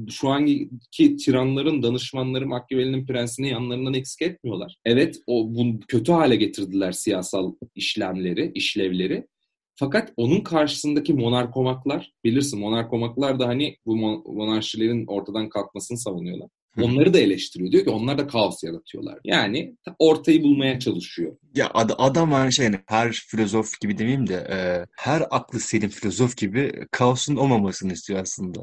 şu 0.09 0.29
anki 0.29 0.69
tiranların, 1.17 1.83
danışmanları 1.83 2.47
Machiavelli'nin 2.47 3.05
prensini 3.05 3.49
yanlarından 3.49 3.93
eksik 3.93 4.21
etmiyorlar. 4.21 4.75
Evet 4.85 5.19
o 5.27 5.55
bu 5.55 5.79
kötü 5.87 6.11
hale 6.11 6.35
getirdiler 6.35 6.91
siyasal 6.91 7.53
işlemleri, 7.75 8.51
işlevleri. 8.55 9.27
Fakat 9.79 10.13
onun 10.17 10.41
karşısındaki 10.41 11.13
monarkomaklar, 11.13 12.11
bilirsin 12.23 12.59
monarkomaklar 12.59 13.39
da 13.39 13.47
hani 13.47 13.77
bu 13.85 13.95
monarşilerin 14.33 15.05
ortadan 15.07 15.49
kalkmasını 15.49 15.97
savunuyorlar. 15.97 16.49
Onları 16.81 17.13
da 17.13 17.19
eleştiriyor. 17.19 17.71
Diyor 17.71 17.83
ki 17.83 17.89
onlar 17.89 18.17
da 18.17 18.27
kaos 18.27 18.63
yaratıyorlar. 18.63 19.19
Yani 19.23 19.75
ortayı 19.99 20.43
bulmaya 20.43 20.79
çalışıyor. 20.79 21.37
Ya 21.55 21.71
ad 21.73 21.91
adam 21.97 22.31
hani 22.31 22.53
şey 22.53 22.65
yani 22.65 22.79
her 22.85 23.11
filozof 23.11 23.81
gibi 23.81 23.97
demeyeyim 23.97 24.27
de 24.27 24.47
e, 24.51 24.57
her 24.97 25.23
aklı 25.31 25.59
selim 25.59 25.89
filozof 25.89 26.37
gibi 26.37 26.71
kaosun 26.91 27.35
olmamasını 27.35 27.93
istiyor 27.93 28.19
aslında. 28.19 28.59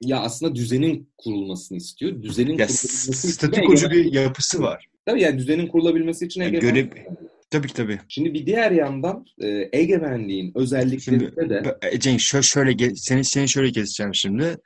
Ya 0.00 0.20
aslında 0.20 0.54
düzenin 0.54 1.08
kurulmasını 1.18 1.78
istiyor. 1.78 2.22
Düzenin 2.22 2.58
ya 2.58 2.66
kurulabilmesi 2.66 3.32
statikocu 3.32 3.90
bir 3.90 4.12
yapısı 4.12 4.62
var. 4.62 4.88
Tabii 5.06 5.22
yani 5.22 5.38
düzenin 5.38 5.66
kurulabilmesi 5.66 6.26
için 6.26 6.40
yani 6.40 6.56
egemen. 6.56 6.74
Göre... 6.74 7.06
Tabii 7.50 7.68
ki 7.68 7.74
tabii. 7.74 7.98
Şimdi 8.08 8.34
bir 8.34 8.46
diğer 8.46 8.70
yandan 8.70 9.26
e, 9.42 9.68
egemenliğin 9.72 10.52
özelliklerinde 10.54 11.50
de... 11.50 11.78
Cenk 11.98 12.20
şöyle, 12.20 12.42
şöyle 12.42 12.94
seni, 12.94 13.24
seni 13.24 13.48
şöyle 13.48 13.72
keseceğim 13.72 14.14
şimdi. 14.14 14.56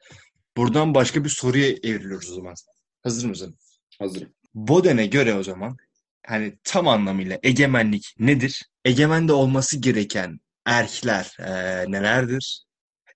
Buradan 0.57 0.95
başka 0.95 1.25
bir 1.25 1.29
soruya 1.29 1.69
evriliyoruz 1.69 2.31
o 2.31 2.35
zaman. 2.35 2.55
Hazır 3.03 3.29
mısın? 3.29 3.57
Hazırım. 3.99 4.29
Boden'e 4.55 5.07
göre 5.07 5.35
o 5.35 5.43
zaman 5.43 5.77
hani 6.27 6.53
tam 6.65 6.89
anlamıyla 6.89 7.39
egemenlik 7.43 8.15
nedir? 8.19 8.63
Egemende 8.85 9.33
olması 9.33 9.79
gereken 9.79 10.41
erkler 10.67 11.37
e, 11.39 11.51
nelerdir? 11.93 12.65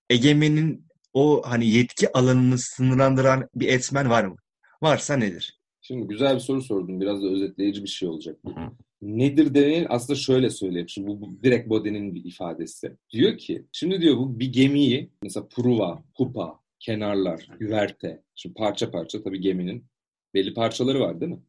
Egemenin 0.09 0.87
o 1.15 1.41
hani 1.45 1.69
yetki 1.69 2.17
alanını 2.17 2.57
sınırlandıran 2.57 3.49
bir 3.55 3.67
etmen 3.67 4.09
var 4.09 4.23
mı? 4.23 4.35
Varsa 4.81 5.17
nedir? 5.17 5.59
Şimdi 5.81 6.07
güzel 6.07 6.35
bir 6.35 6.39
soru 6.39 6.61
sordum. 6.61 7.01
Biraz 7.01 7.23
da 7.23 7.27
özetleyici 7.27 7.83
bir 7.83 7.87
şey 7.87 8.09
olacak. 8.09 8.37
Bu. 8.43 8.53
Nedir 9.01 9.53
demeyin 9.53 9.85
aslında 9.89 10.19
şöyle 10.19 10.49
söyleyeyim. 10.49 10.89
Şimdi 10.89 11.07
bu, 11.07 11.21
bu 11.21 11.43
direkt 11.43 11.69
Boden'in 11.69 12.15
bir 12.15 12.25
ifadesi. 12.25 12.97
Diyor 13.11 13.37
ki 13.37 13.65
şimdi 13.71 14.01
diyor 14.01 14.17
bu 14.17 14.39
bir 14.39 14.53
gemiyi 14.53 15.11
mesela 15.23 15.47
pruva, 15.47 16.03
pupa, 16.17 16.59
kenarlar, 16.79 17.47
güverte. 17.59 18.23
Şimdi 18.35 18.55
parça 18.55 18.91
parça 18.91 19.23
tabii 19.23 19.41
geminin 19.41 19.85
belli 20.33 20.53
parçaları 20.53 20.99
var 20.99 21.21
değil 21.21 21.31
mi? 21.31 21.41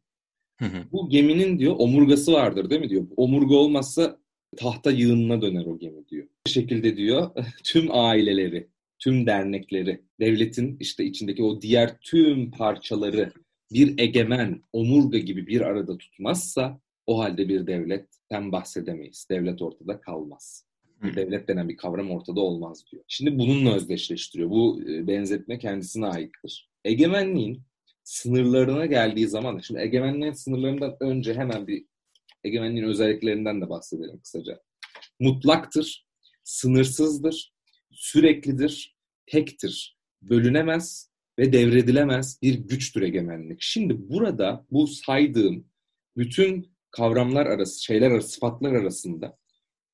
Hı 0.59 0.65
hı. 0.65 0.83
Bu 0.91 1.09
geminin 1.09 1.59
diyor 1.59 1.75
omurgası 1.77 2.33
vardır 2.33 2.69
değil 2.69 2.81
mi 2.81 2.89
diyor. 2.89 3.07
Omurga 3.17 3.55
olmazsa 3.55 4.17
tahta 4.57 4.91
yığınına 4.91 5.41
döner 5.41 5.65
o 5.65 5.79
gemi 5.79 6.07
diyor. 6.07 6.27
Bu 6.47 6.49
şekilde 6.49 6.97
diyor 6.97 7.31
tüm 7.63 7.87
aileleri, 7.91 8.67
tüm 8.99 9.25
dernekleri, 9.25 10.01
devletin 10.19 10.77
işte 10.79 11.05
içindeki 11.05 11.43
o 11.43 11.61
diğer 11.61 11.97
tüm 11.99 12.51
parçaları 12.51 13.31
bir 13.71 13.99
egemen, 13.99 14.63
omurga 14.73 15.17
gibi 15.17 15.47
bir 15.47 15.61
arada 15.61 15.97
tutmazsa 15.97 16.79
o 17.07 17.19
halde 17.19 17.49
bir 17.49 17.67
devletten 17.67 18.51
bahsedemeyiz. 18.51 19.27
Devlet 19.29 19.61
ortada 19.61 20.01
kalmaz. 20.01 20.65
Hı. 20.99 21.15
Devlet 21.15 21.47
denen 21.47 21.69
bir 21.69 21.77
kavram 21.77 22.11
ortada 22.11 22.41
olmaz 22.41 22.83
diyor. 22.91 23.03
Şimdi 23.07 23.39
bununla 23.39 23.75
özdeşleştiriyor. 23.75 24.49
Bu 24.49 24.81
e, 24.81 25.07
benzetme 25.07 25.59
kendisine 25.59 26.05
aittir. 26.05 26.69
Egemenliğin 26.85 27.61
sınırlarına 28.03 28.85
geldiği 28.85 29.27
zaman, 29.27 29.59
şimdi 29.59 29.79
egemenliğin 29.79 30.33
sınırlarından 30.33 30.97
önce 30.99 31.33
hemen 31.33 31.67
bir 31.67 31.85
egemenliğin 32.43 32.85
özelliklerinden 32.85 33.61
de 33.61 33.69
bahsedelim 33.69 34.19
kısaca. 34.19 34.61
Mutlaktır, 35.19 36.05
sınırsızdır, 36.43 37.53
süreklidir, 37.97 38.95
tektir, 39.25 39.97
bölünemez 40.21 41.11
ve 41.39 41.53
devredilemez 41.53 42.39
bir 42.41 42.55
güçtür 42.55 43.01
egemenlik. 43.01 43.57
Şimdi 43.61 44.09
burada 44.09 44.65
bu 44.71 44.87
saydığım 44.87 45.67
bütün 46.17 46.71
kavramlar 46.91 47.45
arası, 47.45 47.83
şeyler 47.83 48.11
arası, 48.11 48.29
sıfatlar 48.29 48.73
arasında 48.73 49.37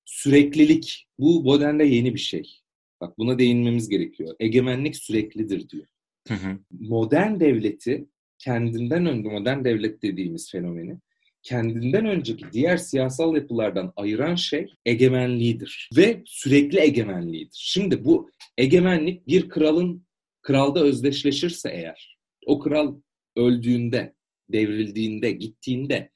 süreklilik, 0.05 1.07
bu 1.19 1.45
Boden'de 1.45 1.83
yeni 1.83 2.13
bir 2.13 2.19
şey. 2.19 2.59
Bak 3.01 3.17
buna 3.17 3.39
değinmemiz 3.39 3.89
gerekiyor. 3.89 4.35
Egemenlik 4.39 4.95
süreklidir 4.95 5.69
diyor. 5.69 5.85
Hı 6.27 6.33
hı. 6.33 6.59
Modern 6.71 7.39
devleti 7.39 8.07
kendinden 8.37 9.05
önce 9.05 9.29
modern 9.29 9.63
devlet 9.63 10.03
dediğimiz 10.03 10.51
fenomeni 10.51 10.99
kendinden 11.43 12.05
önceki 12.05 12.45
diğer 12.51 12.77
siyasal 12.77 13.35
yapılardan 13.35 13.93
ayıran 13.95 14.35
şey 14.35 14.73
egemenliğidir 14.85 15.89
ve 15.97 16.21
sürekli 16.25 16.79
egemenliğidir. 16.79 17.59
Şimdi 17.63 18.05
bu 18.05 18.29
egemenlik 18.57 19.27
bir 19.27 19.49
kralın 19.49 20.05
kralda 20.41 20.83
özdeşleşirse 20.83 21.69
eğer, 21.69 22.17
o 22.45 22.59
kral 22.59 22.95
öldüğünde, 23.35 24.15
devrildiğinde, 24.49 25.31
gittiğinde 25.31 26.09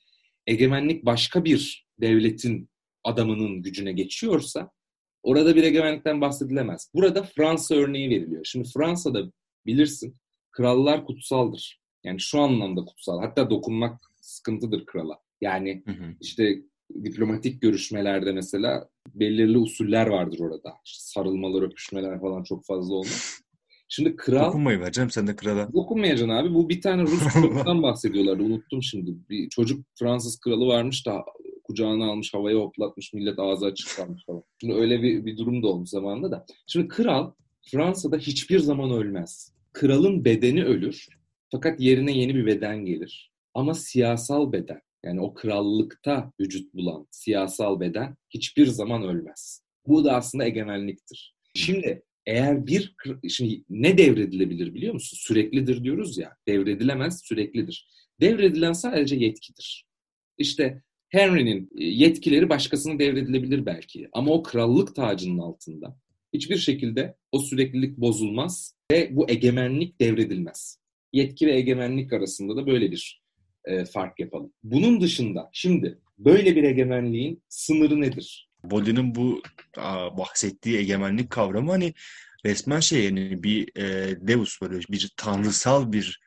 egemenlik 0.47 1.05
başka 1.05 1.45
bir 1.45 1.87
devletin 2.01 2.69
adamının 3.03 3.61
gücüne 3.61 3.91
geçiyorsa 3.91 4.71
orada 5.23 5.55
bir 5.55 5.63
egemenlikten 5.63 6.21
bahsedilemez. 6.21 6.91
Burada 6.93 7.23
Fransa 7.23 7.75
örneği 7.75 8.09
veriliyor. 8.09 8.45
Şimdi 8.45 8.69
Fransa'da 8.73 9.31
bilirsin 9.65 10.15
krallar 10.51 11.05
kutsaldır. 11.05 11.79
Yani 12.03 12.19
şu 12.19 12.39
anlamda 12.39 12.85
kutsal. 12.85 13.19
Hatta 13.19 13.49
dokunmak 13.49 14.01
sıkıntıdır 14.27 14.85
krala. 14.85 15.19
Yani 15.41 15.83
Hı 15.85 15.91
hı. 15.91 16.13
işte 16.21 16.61
diplomatik 17.03 17.61
görüşmelerde 17.61 18.31
mesela 18.31 18.89
belirli 19.15 19.57
usuller 19.57 20.07
vardır 20.07 20.39
orada. 20.39 20.73
İşte 20.85 20.99
sarılmalar, 21.01 21.61
öpüşmeler 21.61 22.21
falan 22.21 22.43
çok 22.43 22.65
fazla 22.65 22.95
olmaz. 22.95 23.41
Şimdi 23.89 24.15
kral... 24.15 24.45
Dokunmayı 24.45 24.79
vereceğim 24.79 25.09
sen 25.09 25.27
de 25.27 25.35
krala. 25.35 25.73
Dokunmayacaksın 25.73 26.29
abi. 26.29 26.53
Bu 26.53 26.69
bir 26.69 26.81
tane 26.81 27.01
Rus 27.01 27.27
kralından 27.33 27.83
bahsediyorlardı. 27.83 28.43
Unuttum 28.43 28.83
şimdi. 28.83 29.15
Bir 29.29 29.49
çocuk 29.49 29.85
Fransız 29.99 30.39
kralı 30.39 30.67
varmış 30.67 31.05
da 31.05 31.25
kucağına 31.63 32.05
almış, 32.05 32.33
havaya 32.33 32.57
hoplatmış, 32.57 33.13
millet 33.13 33.39
ağzı 33.39 33.65
açık 33.65 33.95
kalmış 33.97 34.25
falan. 34.25 34.43
Şimdi 34.61 34.73
öyle 34.73 35.01
bir, 35.01 35.25
bir 35.25 35.37
durum 35.37 35.63
da 35.63 35.67
olmuş 35.67 35.89
zamanında 35.89 36.31
da. 36.31 36.45
Şimdi 36.67 36.87
kral 36.87 37.31
Fransa'da 37.71 38.17
hiçbir 38.17 38.59
zaman 38.59 38.91
ölmez. 38.91 39.53
Kralın 39.73 40.25
bedeni 40.25 40.63
ölür. 40.63 41.07
Fakat 41.51 41.79
yerine 41.79 42.11
yeni 42.11 42.35
bir 42.35 42.45
beden 42.45 42.85
gelir. 42.85 43.31
Ama 43.57 43.73
siyasal 43.73 44.51
beden. 44.51 44.81
yani 45.05 45.21
o 45.21 45.33
krallıkta 45.33 46.31
vücut 46.39 46.73
bulan 46.73 47.07
siyasal 47.11 47.79
beden 47.79 48.15
hiçbir 48.29 48.67
zaman 48.67 49.03
ölmez. 49.03 49.63
Bu 49.87 50.05
da 50.05 50.15
aslında 50.15 50.45
egemenliktir. 50.45 51.35
Şimdi 51.55 52.03
eğer 52.25 52.67
bir 52.67 52.95
şimdi 53.29 53.63
ne 53.69 53.97
devredilebilir 53.97 54.73
biliyor 54.73 54.93
musun? 54.93 55.17
Süreklidir 55.21 55.83
diyoruz 55.83 56.17
ya. 56.17 56.35
Devredilemez, 56.47 57.21
süreklidir. 57.25 57.87
Devredilen 58.21 58.73
sadece 58.73 59.15
yetkidir. 59.15 59.85
İşte 60.37 60.81
Henry'nin 61.09 61.69
e, 61.77 61.83
yetkileri 61.83 62.49
başkasına 62.49 62.99
devredilebilir 62.99 63.65
belki 63.65 64.09
ama 64.13 64.31
o 64.31 64.43
krallık 64.43 64.95
tacının 64.95 65.39
altında 65.39 65.97
hiçbir 66.33 66.57
şekilde 66.57 67.15
o 67.31 67.39
süreklilik 67.39 67.97
bozulmaz 67.97 68.75
ve 68.91 69.15
bu 69.15 69.29
egemenlik 69.29 70.01
devredilmez. 70.01 70.79
Yetki 71.13 71.47
ve 71.47 71.55
egemenlik 71.55 72.13
arasında 72.13 72.55
da 72.55 72.67
böyle 72.67 72.91
bir 72.91 73.26
e, 73.67 73.85
fark 73.85 74.19
yapalım. 74.19 74.53
Bunun 74.63 75.01
dışında 75.01 75.49
şimdi 75.53 75.99
böyle 76.17 76.55
bir 76.55 76.63
egemenliğin 76.63 77.43
sınırı 77.49 78.01
nedir? 78.01 78.49
Bodin'in 78.63 79.15
bu 79.15 79.41
aa, 79.77 80.17
bahsettiği 80.17 80.77
egemenlik 80.77 81.29
kavramı 81.29 81.71
hani 81.71 81.93
resmen 82.45 82.79
şey 82.79 83.05
yani 83.05 83.43
bir 83.43 83.77
e, 83.81 84.17
deus 84.27 84.61
böyle 84.61 84.79
bir 84.79 85.13
tanrısal 85.17 85.91
bir 85.91 86.21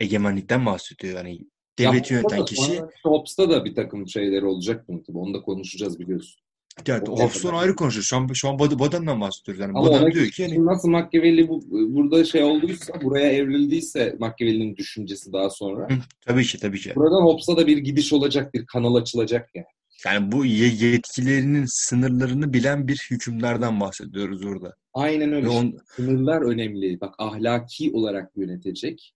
egemenlikten 0.00 0.66
bahsediyor. 0.66 1.16
Yani 1.16 1.40
devleti 1.78 2.14
yöneten 2.14 2.44
kişi. 2.44 2.80
Hobbes'ta 3.02 3.50
da 3.50 3.64
bir 3.64 3.74
takım 3.74 4.08
şeyler 4.08 4.42
olacak 4.42 4.88
mı? 4.88 5.02
Tabii 5.06 5.18
onu 5.18 5.34
da 5.34 5.42
konuşacağız 5.42 6.00
biliyorsun. 6.00 6.40
Evet, 6.86 7.08
Hobbes'tan 7.08 7.54
ayrı 7.54 7.76
konuşuyoruz. 7.76 8.08
Şu 8.08 8.16
an, 8.16 8.28
şu 8.32 8.48
an 8.48 8.58
Boden'dan 8.58 9.20
bahsediyoruz. 9.20 9.60
Yani 9.60 9.72
Ama 9.74 9.88
Boden 9.88 10.12
diyor 10.12 10.26
ki 10.26 10.42
yani... 10.42 10.66
nasıl 10.66 10.88
Machiavelli 10.88 11.48
bu, 11.48 11.62
burada 11.70 12.24
şey 12.24 12.42
olduysa, 12.42 13.00
buraya 13.02 13.32
evrildiyse 13.32 14.16
Machiavelli'nin 14.18 14.76
düşüncesi 14.76 15.32
daha 15.32 15.50
sonra. 15.50 15.88
Hı, 15.90 15.98
tabii 16.26 16.44
ki, 16.44 16.58
tabii 16.58 16.80
ki. 16.80 16.92
Buradan 16.96 17.22
Hobbes'a 17.22 17.56
da 17.56 17.66
bir 17.66 17.78
gidiş 17.78 18.12
olacak, 18.12 18.54
bir 18.54 18.66
kanal 18.66 18.94
açılacak 18.94 19.50
yani. 19.54 19.66
Yani 20.06 20.32
bu 20.32 20.44
yetkilerinin 20.44 21.64
sınırlarını 21.68 22.52
bilen 22.52 22.88
bir 22.88 23.06
hükümlerden 23.10 23.80
bahsediyoruz 23.80 24.44
orada. 24.44 24.74
Aynen 24.94 25.32
öyle. 25.32 25.48
On... 25.48 25.78
Sınırlar 25.96 26.42
önemli. 26.42 27.00
Bak 27.00 27.14
ahlaki 27.18 27.92
olarak 27.92 28.36
yönetecek 28.36 29.14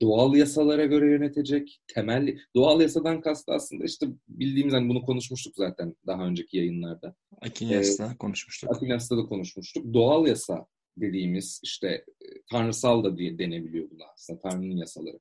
doğal 0.00 0.34
yasalara 0.34 0.84
göre 0.84 1.10
yönetecek, 1.10 1.80
temel 1.94 2.38
doğal 2.56 2.80
yasadan 2.80 3.20
kastı 3.20 3.52
aslında 3.52 3.84
işte 3.84 4.06
bildiğimiz 4.28 4.74
hani 4.74 4.88
bunu 4.88 5.02
konuşmuştuk 5.02 5.54
zaten 5.56 5.96
daha 6.06 6.26
önceki 6.26 6.56
yayınlarda. 6.56 7.14
Akinas'ta 7.40 8.12
ee, 8.14 8.16
konuşmuştuk. 8.16 8.70
Akinas'ta 8.76 9.16
da 9.16 9.22
konuşmuştuk. 9.22 9.94
Doğal 9.94 10.26
yasa 10.26 10.66
dediğimiz 10.96 11.60
işte 11.64 11.88
e, 11.88 12.26
tanrısal 12.50 13.04
da 13.04 13.18
diye 13.18 13.38
denebiliyor 13.38 13.90
buna 13.90 14.04
aslında 14.14 14.40
Tanrı'nın 14.40 14.76
yasaları. 14.76 15.18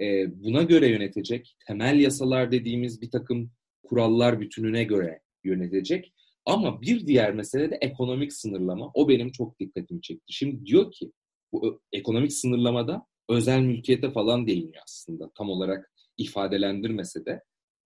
Ee, 0.00 0.42
buna 0.44 0.62
göre 0.62 0.88
yönetecek, 0.88 1.56
temel 1.66 2.00
yasalar 2.00 2.52
dediğimiz 2.52 3.02
bir 3.02 3.10
takım 3.10 3.50
kurallar 3.82 4.40
bütününe 4.40 4.84
göre 4.84 5.20
yönetecek. 5.44 6.12
Ama 6.44 6.82
bir 6.82 7.06
diğer 7.06 7.34
mesele 7.34 7.70
de 7.70 7.78
ekonomik 7.80 8.32
sınırlama. 8.32 8.90
O 8.94 9.08
benim 9.08 9.32
çok 9.32 9.60
dikkatimi 9.60 10.00
çekti. 10.00 10.24
Şimdi 10.28 10.66
diyor 10.66 10.92
ki 10.92 11.12
bu 11.52 11.80
ekonomik 11.92 12.32
sınırlamada 12.32 13.06
özel 13.28 13.60
mülkiyete 13.60 14.10
falan 14.10 14.46
değiniyor 14.46 14.82
aslında 14.84 15.30
tam 15.34 15.50
olarak 15.50 15.92
ifadelendirmese 16.16 17.26
de. 17.26 17.42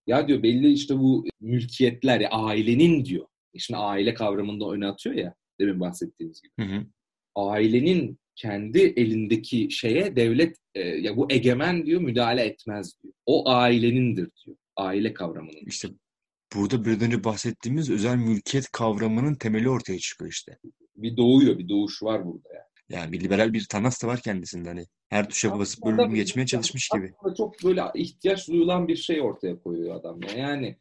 Ya 0.06 0.28
diyor 0.28 0.42
belli 0.42 0.72
işte 0.72 0.98
bu 0.98 1.24
mülkiyetler 1.40 2.20
ya 2.20 2.30
ailenin 2.30 3.04
diyor. 3.04 3.26
E 3.54 3.58
şimdi 3.58 3.78
aile 3.78 4.14
kavramında 4.14 4.70
öne 4.70 4.86
atıyor 4.86 5.14
ya 5.14 5.34
demin 5.60 5.80
bahsettiğimiz 5.80 6.42
gibi. 6.42 6.68
Hı 6.68 6.76
hı. 6.76 6.86
Ailenin 7.34 8.18
kendi 8.36 8.78
elindeki 8.78 9.70
şeye 9.70 10.16
devlet 10.16 10.56
e, 10.74 10.80
ya 10.80 11.16
bu 11.16 11.26
egemen 11.30 11.86
diyor 11.86 12.00
müdahale 12.00 12.42
etmez 12.42 13.02
diyor. 13.02 13.14
O 13.26 13.48
ailenindir 13.48 14.30
diyor. 14.46 14.56
Aile 14.76 15.14
kavramının. 15.14 15.66
İşte 15.66 15.88
burada 16.54 16.84
bir 16.84 17.00
önce 17.00 17.24
bahsettiğimiz 17.24 17.90
özel 17.90 18.16
mülkiyet 18.16 18.70
kavramının 18.72 19.34
temeli 19.34 19.70
ortaya 19.70 19.98
çıkıyor 19.98 20.30
işte. 20.30 20.58
Bir 20.96 21.16
doğuyor, 21.16 21.58
bir 21.58 21.68
doğuş 21.68 22.02
var 22.02 22.24
burada 22.24 22.48
yani. 22.54 22.71
Yani 22.92 23.12
bir 23.12 23.20
liberal 23.20 23.52
bir 23.52 23.66
tanas 23.70 24.02
da 24.02 24.06
var 24.06 24.20
kendisinde 24.20 24.68
hani. 24.68 24.86
Her 25.08 25.28
tuşa 25.28 25.58
basıp 25.58 25.84
bölüm 25.84 26.14
geçmeye 26.14 26.46
çalışmış 26.46 26.88
gibi. 26.88 27.12
Çok 27.36 27.64
böyle 27.64 27.82
ihtiyaç 27.94 28.48
duyulan 28.48 28.88
bir 28.88 28.96
şey 28.96 29.20
ortaya 29.20 29.58
koyuyor 29.62 29.96
adam 29.96 30.20
ya. 30.22 30.36
Yani 30.36 30.76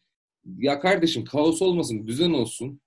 ya 0.58 0.80
kardeşim 0.80 1.26
kaos 1.26 1.62
olmasın, 1.62 2.08
düzen 2.08 2.32
olsun. 2.32 2.82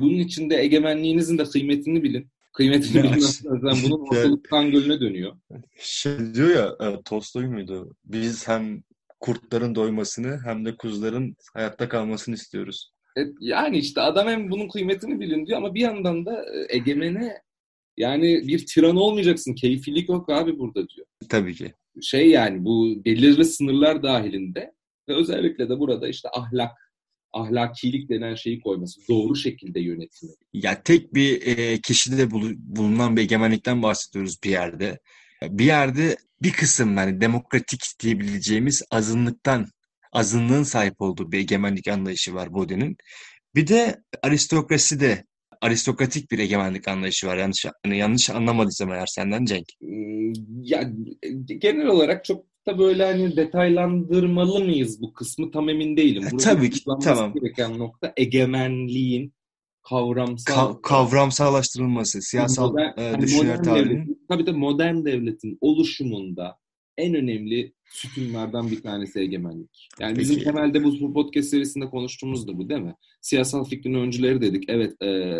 Bunun 0.00 0.18
içinde 0.18 0.56
egemenliğinizin 0.56 1.38
de 1.38 1.44
kıymetini 1.44 2.02
bilin. 2.02 2.30
Kıymetini 2.52 3.02
bilmezsen 3.02 3.60
bunun 3.84 4.00
ortalıktan 4.10 4.70
gölüne 4.70 5.00
dönüyor. 5.00 5.36
Şey 5.78 6.34
diyor 6.34 6.48
ya, 6.48 6.88
e, 6.88 7.02
Tolstoy 7.02 7.46
muydu? 7.46 7.96
Biz 8.04 8.48
hem 8.48 8.82
kurtların 9.20 9.74
doymasını 9.74 10.40
hem 10.44 10.64
de 10.64 10.76
kuzuların 10.76 11.36
hayatta 11.54 11.88
kalmasını 11.88 12.34
istiyoruz. 12.34 12.92
E, 13.18 13.20
yani 13.40 13.78
işte 13.78 14.00
adam 14.00 14.28
hem 14.28 14.50
bunun 14.50 14.68
kıymetini 14.68 15.20
bilin 15.20 15.46
diyor 15.46 15.58
ama 15.58 15.74
bir 15.74 15.80
yandan 15.80 16.26
da 16.26 16.44
e, 16.44 16.76
egemene 16.76 17.42
yani 17.96 18.48
bir 18.48 18.66
tiran 18.66 18.96
olmayacaksın. 18.96 19.54
Keyfilik 19.54 20.08
yok 20.08 20.30
abi 20.30 20.58
burada 20.58 20.88
diyor. 20.88 21.06
Tabii 21.28 21.54
ki. 21.54 21.72
Şey 22.02 22.30
yani 22.30 22.64
bu 22.64 23.04
belirli 23.04 23.44
sınırlar 23.44 24.02
dahilinde 24.02 24.72
ve 25.08 25.14
özellikle 25.14 25.68
de 25.68 25.78
burada 25.78 26.08
işte 26.08 26.28
ahlak, 26.32 26.72
ahlakilik 27.32 28.10
denen 28.10 28.34
şeyi 28.34 28.60
koyması. 28.60 29.00
Doğru 29.08 29.36
şekilde 29.36 29.80
yönetimi. 29.80 30.32
Ya 30.52 30.82
tek 30.82 31.14
bir 31.14 31.46
e, 31.46 31.80
kişide 31.80 32.30
bulunan 32.30 33.16
bir 33.16 33.22
egemenlikten 33.22 33.82
bahsediyoruz 33.82 34.36
bir 34.44 34.50
yerde. 34.50 34.98
Bir 35.42 35.64
yerde 35.64 36.16
bir 36.42 36.52
kısım 36.52 36.96
yani 36.96 37.20
demokratik 37.20 37.80
diyebileceğimiz 38.02 38.82
azınlıktan 38.90 39.66
azınlığın 40.12 40.62
sahip 40.62 41.00
olduğu 41.00 41.32
bir 41.32 41.38
egemenlik 41.38 41.88
anlayışı 41.88 42.34
var 42.34 42.54
Bode'nin. 42.54 42.96
Bir 43.54 43.66
de 43.66 44.02
aristokrasi 44.22 45.00
de 45.00 45.24
aristokratik 45.60 46.30
bir 46.30 46.38
egemenlik 46.38 46.88
anlayışı 46.88 47.26
var. 47.26 47.36
Yanlış 47.36 47.64
yani 47.84 47.98
yanlış 47.98 48.30
anlamadıysam 48.30 48.92
eğer 48.92 49.06
senden 49.06 49.44
Cenk. 49.44 49.66
Hmm, 49.80 50.32
ya 50.62 50.90
genel 51.46 51.86
olarak 51.86 52.24
çok 52.24 52.44
da 52.66 52.78
böyle 52.78 53.04
hani 53.04 53.36
detaylandırmalı 53.36 54.64
mıyız 54.64 55.02
bu 55.02 55.12
kısmı 55.12 55.50
tam 55.50 55.68
emin 55.68 55.96
değilim. 55.96 56.22
Burada 56.32 56.42
Tabii 56.42 56.70
ki 56.70 56.80
tamam. 57.02 57.34
gereken 57.34 57.78
nokta 57.78 58.12
egemenliğin 58.16 59.32
kavramsal 59.88 60.70
Ka- 60.72 60.82
kavramsallaştırılması, 60.82 62.22
siyasal 62.22 62.70
modern, 62.70 63.00
e, 63.00 63.10
hani 63.10 63.62
tarihinin. 63.62 64.26
Tabii 64.28 64.46
de 64.46 64.52
modern 64.52 65.04
devletin 65.04 65.58
oluşumunda 65.60 66.58
en 66.98 67.14
önemli 67.14 67.74
sütunlardan 67.90 68.70
bir 68.70 68.82
tanesi 68.82 69.20
egemenlik. 69.20 69.88
Yani 70.00 70.14
Peki. 70.14 70.20
bizim 70.20 70.44
temelde 70.44 70.84
bu 70.84 71.12
podcast 71.12 71.48
serisinde 71.48 71.86
konuştuğumuz 71.86 72.48
da 72.48 72.58
bu 72.58 72.68
değil 72.68 72.80
mi? 72.80 72.94
Siyasal 73.20 73.64
fikrin 73.64 73.94
öncüleri 73.94 74.42
dedik. 74.42 74.64
Evet 74.68 75.02
e, 75.02 75.38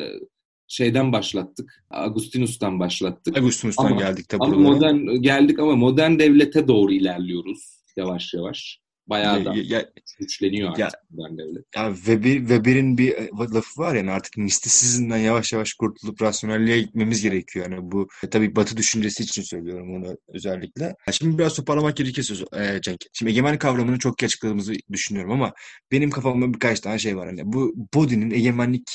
şeyden 0.68 1.12
başlattık. 1.12 1.84
Agustinus'tan 1.90 2.80
başlattık. 2.80 3.36
Agustinus'tan 3.36 3.86
ama, 3.86 4.00
geldik 4.00 4.28
tabii. 4.28 4.44
Ama 4.44 4.56
modern 4.56 5.22
geldik 5.22 5.58
ama 5.58 5.76
modern 5.76 6.18
devlete 6.18 6.68
doğru 6.68 6.92
ilerliyoruz 6.92 7.80
yavaş 7.96 8.34
yavaş. 8.34 8.80
Bayağı 9.11 9.44
da 9.44 9.55
ya, 9.57 9.90
güçleniyor 10.18 10.70
artık 10.70 11.01
ya, 11.18 11.29
devlet. 11.38 11.64
Ya 11.77 11.94
Weber, 11.94 12.38
Weber'in 12.38 12.99
bir 12.99 13.12
e, 13.12 13.29
lafı 13.55 13.81
var 13.81 13.94
yani 13.94 14.11
artık 14.11 14.37
mistisizmden 14.37 15.16
yavaş 15.16 15.53
yavaş 15.53 15.75
kurtulup 15.75 16.23
rasyonelliğe 16.23 16.81
gitmemiz 16.81 17.23
gerekiyor. 17.23 17.70
Yani 17.70 17.92
bu 17.92 18.09
e, 18.25 18.31
tabii 18.31 18.57
Batı 18.57 18.77
düşüncesi 18.77 19.23
için 19.23 19.42
söylüyorum 19.42 19.96
onu 19.96 20.16
özellikle. 20.29 20.94
Şimdi 21.12 21.38
biraz 21.38 21.55
toparlamak 21.55 21.96
gerekirse 21.96 22.35
e, 22.57 22.81
Cenk. 22.81 23.01
Şimdi 23.12 23.33
egemen 23.33 23.59
kavramını 23.59 23.99
çok 23.99 24.23
iyi 24.23 24.25
açıkladığımızı 24.27 24.75
düşünüyorum 24.92 25.33
ama 25.33 25.53
benim 25.92 26.11
kafamda 26.11 26.55
birkaç 26.55 26.81
tane 26.81 26.99
şey 26.99 27.16
var. 27.16 27.27
Yani 27.27 27.42
bu 27.44 27.75
Bodin'in 27.94 28.31
egemenlik 28.31 28.90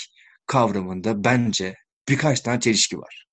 kavramında 0.47 1.23
bence 1.23 1.75
birkaç 2.10 2.41
tane 2.41 2.60
çelişki 2.60 2.97
var. 2.97 3.24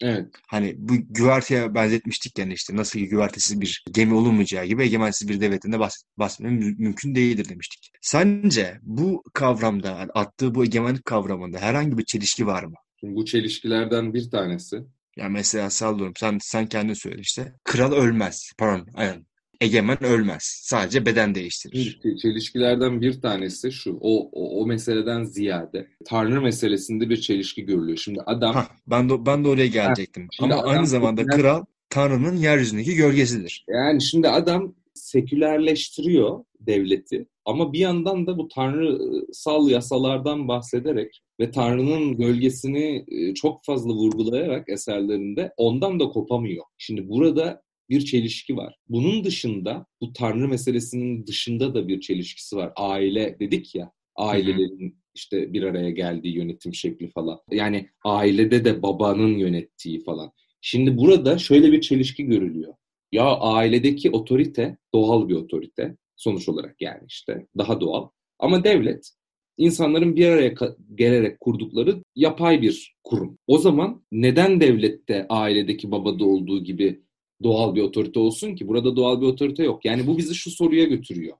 Evet. 0.00 0.26
Hani 0.46 0.74
bu 0.78 0.94
güverteye 1.10 1.74
benzetmiştik 1.74 2.38
yani 2.38 2.52
işte 2.52 2.76
nasıl 2.76 2.98
ki 2.98 3.08
güvertesiz 3.08 3.60
bir 3.60 3.84
gemi 3.92 4.14
olunmayacağı 4.14 4.64
gibi 4.64 4.82
egemensiz 4.82 5.28
bir 5.28 5.40
devletin 5.40 5.72
de 5.72 5.78
bahs 5.78 5.94
bahsetmem 6.16 6.54
mümkün 6.78 7.14
değildir 7.14 7.48
demiştik. 7.48 7.90
Sence 8.00 8.78
bu 8.82 9.22
kavramda 9.34 9.90
attığı 10.14 10.54
bu 10.54 10.64
egemenlik 10.64 11.04
kavramında 11.04 11.58
herhangi 11.58 11.98
bir 11.98 12.04
çelişki 12.04 12.46
var 12.46 12.64
mı? 12.64 12.74
Şimdi 13.00 13.14
bu 13.14 13.24
çelişkilerden 13.24 14.14
bir 14.14 14.30
tanesi. 14.30 14.76
Ya 15.16 15.28
mesela 15.28 15.70
sallıyorum 15.70 16.14
sen 16.16 16.38
sen 16.40 16.66
kendin 16.66 16.94
söyle 16.94 17.20
işte. 17.20 17.52
Kral 17.64 17.92
ölmez. 17.92 18.52
Pardon 18.58 18.88
aynen 18.94 19.27
egemen 19.60 20.04
ölmez. 20.04 20.42
Sadece 20.62 21.06
beden 21.06 21.34
değiştirir. 21.34 22.00
Çelişkilerden 22.22 23.00
bir 23.00 23.20
tanesi 23.20 23.72
şu. 23.72 23.98
O, 24.00 24.30
o, 24.32 24.60
o 24.60 24.66
meseleden 24.66 25.24
ziyade 25.24 25.88
Tanrı 26.04 26.42
meselesinde 26.42 27.10
bir 27.10 27.20
çelişki 27.20 27.66
görülüyor. 27.66 27.98
Şimdi 27.98 28.20
adam... 28.20 28.54
Hah, 28.54 28.68
ben 28.86 29.08
de, 29.08 29.26
ben 29.26 29.44
de 29.44 29.48
oraya 29.48 29.66
gelecektim. 29.66 30.28
Ama 30.40 30.62
aynı 30.62 30.86
zamanda 30.86 31.20
seküler... 31.20 31.40
kral 31.40 31.64
Tanrı'nın 31.90 32.36
yeryüzündeki 32.36 32.94
gölgesidir. 32.94 33.64
Yani 33.68 34.02
şimdi 34.02 34.28
adam 34.28 34.74
sekülerleştiriyor 34.94 36.44
devleti 36.60 37.26
ama 37.44 37.72
bir 37.72 37.78
yandan 37.78 38.26
da 38.26 38.38
bu 38.38 38.48
tanrısal 38.48 39.70
yasalardan 39.70 40.48
bahsederek 40.48 41.22
ve 41.40 41.50
Tanrı'nın 41.50 42.16
gölgesini 42.16 43.04
e, 43.08 43.34
çok 43.34 43.64
fazla 43.64 43.90
vurgulayarak 43.90 44.68
eserlerinde 44.68 45.52
ondan 45.56 46.00
da 46.00 46.08
kopamıyor. 46.08 46.64
Şimdi 46.78 47.08
burada 47.08 47.62
bir 47.90 48.00
çelişki 48.00 48.56
var. 48.56 48.76
Bunun 48.88 49.24
dışında 49.24 49.86
bu 50.00 50.12
tanrı 50.12 50.48
meselesinin 50.48 51.26
dışında 51.26 51.74
da 51.74 51.88
bir 51.88 52.00
çelişkisi 52.00 52.56
var. 52.56 52.72
Aile 52.76 53.36
dedik 53.40 53.74
ya 53.74 53.92
ailelerin 54.16 54.98
işte 55.14 55.52
bir 55.52 55.62
araya 55.62 55.90
geldiği 55.90 56.34
yönetim 56.34 56.74
şekli 56.74 57.10
falan. 57.10 57.40
Yani 57.50 57.88
ailede 58.04 58.64
de 58.64 58.82
babanın 58.82 59.38
yönettiği 59.38 60.04
falan. 60.04 60.32
Şimdi 60.60 60.96
burada 60.96 61.38
şöyle 61.38 61.72
bir 61.72 61.80
çelişki 61.80 62.24
görülüyor. 62.24 62.74
Ya 63.12 63.24
ailedeki 63.24 64.10
otorite 64.10 64.76
doğal 64.94 65.28
bir 65.28 65.34
otorite 65.34 65.96
sonuç 66.16 66.48
olarak 66.48 66.80
yani 66.80 67.02
işte 67.08 67.46
daha 67.58 67.80
doğal. 67.80 68.08
Ama 68.38 68.64
devlet 68.64 69.10
insanların 69.56 70.16
bir 70.16 70.26
araya 70.26 70.54
gelerek 70.94 71.40
kurdukları 71.40 72.02
yapay 72.16 72.62
bir 72.62 72.96
kurum. 73.04 73.38
O 73.46 73.58
zaman 73.58 74.02
neden 74.12 74.60
devlette 74.60 75.26
ailedeki 75.28 75.90
babada 75.90 76.24
olduğu 76.24 76.64
gibi 76.64 77.02
doğal 77.42 77.74
bir 77.74 77.82
otorite 77.82 78.20
olsun 78.20 78.54
ki? 78.54 78.68
Burada 78.68 78.96
doğal 78.96 79.20
bir 79.20 79.26
otorite 79.26 79.64
yok. 79.64 79.84
Yani 79.84 80.06
bu 80.06 80.18
bizi 80.18 80.34
şu 80.34 80.50
soruya 80.50 80.84
götürüyor. 80.84 81.36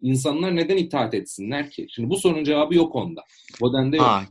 İnsanlar 0.00 0.56
neden 0.56 0.76
itaat 0.76 1.14
etsinler 1.14 1.70
ki? 1.70 1.86
Şimdi 1.90 2.10
bu 2.10 2.16
sorunun 2.16 2.44
cevabı 2.44 2.74
yok 2.74 2.94
onda. 2.96 3.24
Boden'de 3.60 3.96
yok. 3.96 4.06
Aa, 4.06 4.22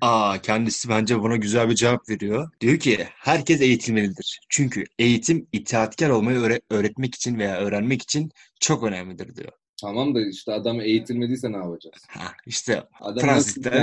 aa, 0.00 0.42
kendisi 0.42 0.88
bence 0.88 1.20
buna 1.20 1.36
güzel 1.36 1.70
bir 1.70 1.74
cevap 1.74 2.08
veriyor. 2.08 2.50
Diyor 2.60 2.78
ki 2.78 2.98
herkes 3.14 3.60
eğitilmelidir. 3.60 4.40
Çünkü 4.48 4.84
eğitim 4.98 5.46
itaatkar 5.52 6.10
olmayı 6.10 6.38
öğre- 6.38 6.60
öğretmek 6.70 7.14
için 7.14 7.38
veya 7.38 7.56
öğrenmek 7.56 8.02
için 8.02 8.30
çok 8.60 8.82
önemlidir 8.82 9.36
diyor. 9.36 9.52
Tamam 9.80 10.14
da 10.14 10.26
işte 10.28 10.52
adam 10.52 10.80
eğitilmediyse 10.80 11.52
ne 11.52 11.56
yapacağız? 11.56 11.96
Ha, 12.08 12.32
işte 12.46 12.82
Fransızlar, 13.20 13.74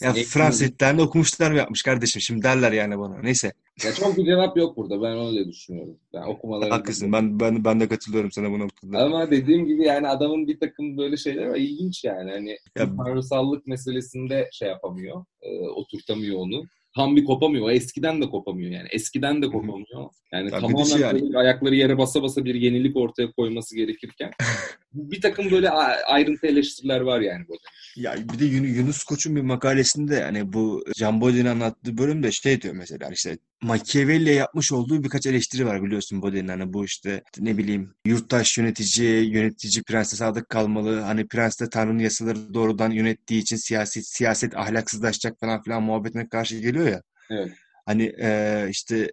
ya 0.00 0.12
Fransızlar 0.12 0.98
okumuşlar 0.98 1.50
mı 1.50 1.56
yapmış 1.56 1.82
kardeşim? 1.82 2.22
Şimdi 2.22 2.42
derler 2.42 2.72
yani 2.72 2.98
bana. 2.98 3.18
Neyse. 3.18 3.52
Ya 3.84 3.94
çok 3.94 4.16
bir 4.16 4.24
cevap 4.24 4.56
yok 4.56 4.76
burada. 4.76 5.02
Ben 5.02 5.18
öyle 5.18 5.48
düşünüyorum. 5.48 5.96
Ben 6.14 6.22
okumaları. 6.22 6.70
Haklısın. 6.70 7.12
Ben, 7.12 7.40
ben, 7.40 7.64
ben 7.64 7.80
de 7.80 7.88
katılıyorum 7.88 8.32
sana 8.32 8.50
bu 8.50 8.58
noktada. 8.58 8.98
Ama 8.98 9.30
dediğim 9.30 9.66
gibi 9.66 9.82
yani 9.82 10.08
adamın 10.08 10.46
bir 10.46 10.60
takım 10.60 10.98
böyle 10.98 11.16
şeyler 11.16 11.46
var. 11.46 11.56
İlginç 11.56 12.04
yani. 12.04 12.30
Hani 12.30 12.58
ya, 12.78 12.96
tanrısallık 12.96 13.66
meselesinde 13.66 14.48
şey 14.52 14.68
yapamıyor. 14.68 15.24
E, 15.42 15.68
oturtamıyor 15.68 16.38
onu 16.38 16.62
tam 16.94 17.16
bir 17.16 17.24
kopamıyor. 17.24 17.66
O 17.66 17.70
eskiden 17.70 18.22
de 18.22 18.26
kopamıyor 18.26 18.70
yani. 18.70 18.88
Eskiden 18.90 19.42
de 19.42 19.46
kopamıyor. 19.46 20.10
Yani 20.32 20.50
Tabii 20.50 20.60
tamamen 20.60 20.84
şey 20.84 21.00
yani. 21.00 21.38
ayakları 21.38 21.74
yere 21.74 21.98
basa 21.98 22.22
basa 22.22 22.44
bir 22.44 22.54
yenilik 22.54 22.96
ortaya 22.96 23.32
koyması 23.32 23.76
gerekirken 23.76 24.30
bir 24.92 25.20
takım 25.20 25.50
böyle 25.50 25.70
ayrıntı 25.70 26.46
eleştiriler 26.46 27.00
var 27.00 27.20
yani 27.20 27.44
bu. 27.48 27.56
Ya 27.96 28.16
bir 28.32 28.38
de 28.38 28.44
Yunus 28.44 29.04
Koç'un 29.04 29.36
bir 29.36 29.40
makalesinde 29.40 30.14
yani 30.14 30.52
bu 30.52 30.84
Can 30.96 31.20
Boden'in 31.20 31.44
anlattığı 31.44 31.98
bölümde 31.98 32.32
şey 32.32 32.62
diyor 32.62 32.74
mesela 32.74 33.10
işte 33.12 33.38
Machiavelli'ye 33.62 34.34
yapmış 34.34 34.72
olduğu 34.72 35.04
birkaç 35.04 35.26
eleştiri 35.26 35.66
var 35.66 35.82
biliyorsun 35.82 36.22
Boden'in 36.22 36.48
hani 36.48 36.72
bu 36.72 36.84
işte 36.84 37.22
ne 37.38 37.58
bileyim 37.58 37.94
yurttaş 38.06 38.58
yönetici, 38.58 39.30
yönetici 39.30 39.82
prense 39.82 40.16
sadık 40.16 40.48
kalmalı. 40.48 41.00
Hani 41.00 41.28
prens 41.28 41.60
de 41.60 41.70
Tanrı'nın 41.70 41.98
yasaları 41.98 42.54
doğrudan 42.54 42.90
yönettiği 42.90 43.42
için 43.42 43.56
siyaset 43.56 44.06
siyaset 44.06 44.56
ahlaksızlaşacak 44.56 45.40
falan 45.40 45.62
filan 45.62 45.82
muhabbetine 45.82 46.28
karşı 46.28 46.58
geliyor 46.58 46.77
ya. 46.84 47.02
Evet. 47.30 47.52
Hani 47.86 48.12
e, 48.22 48.66
işte 48.70 49.12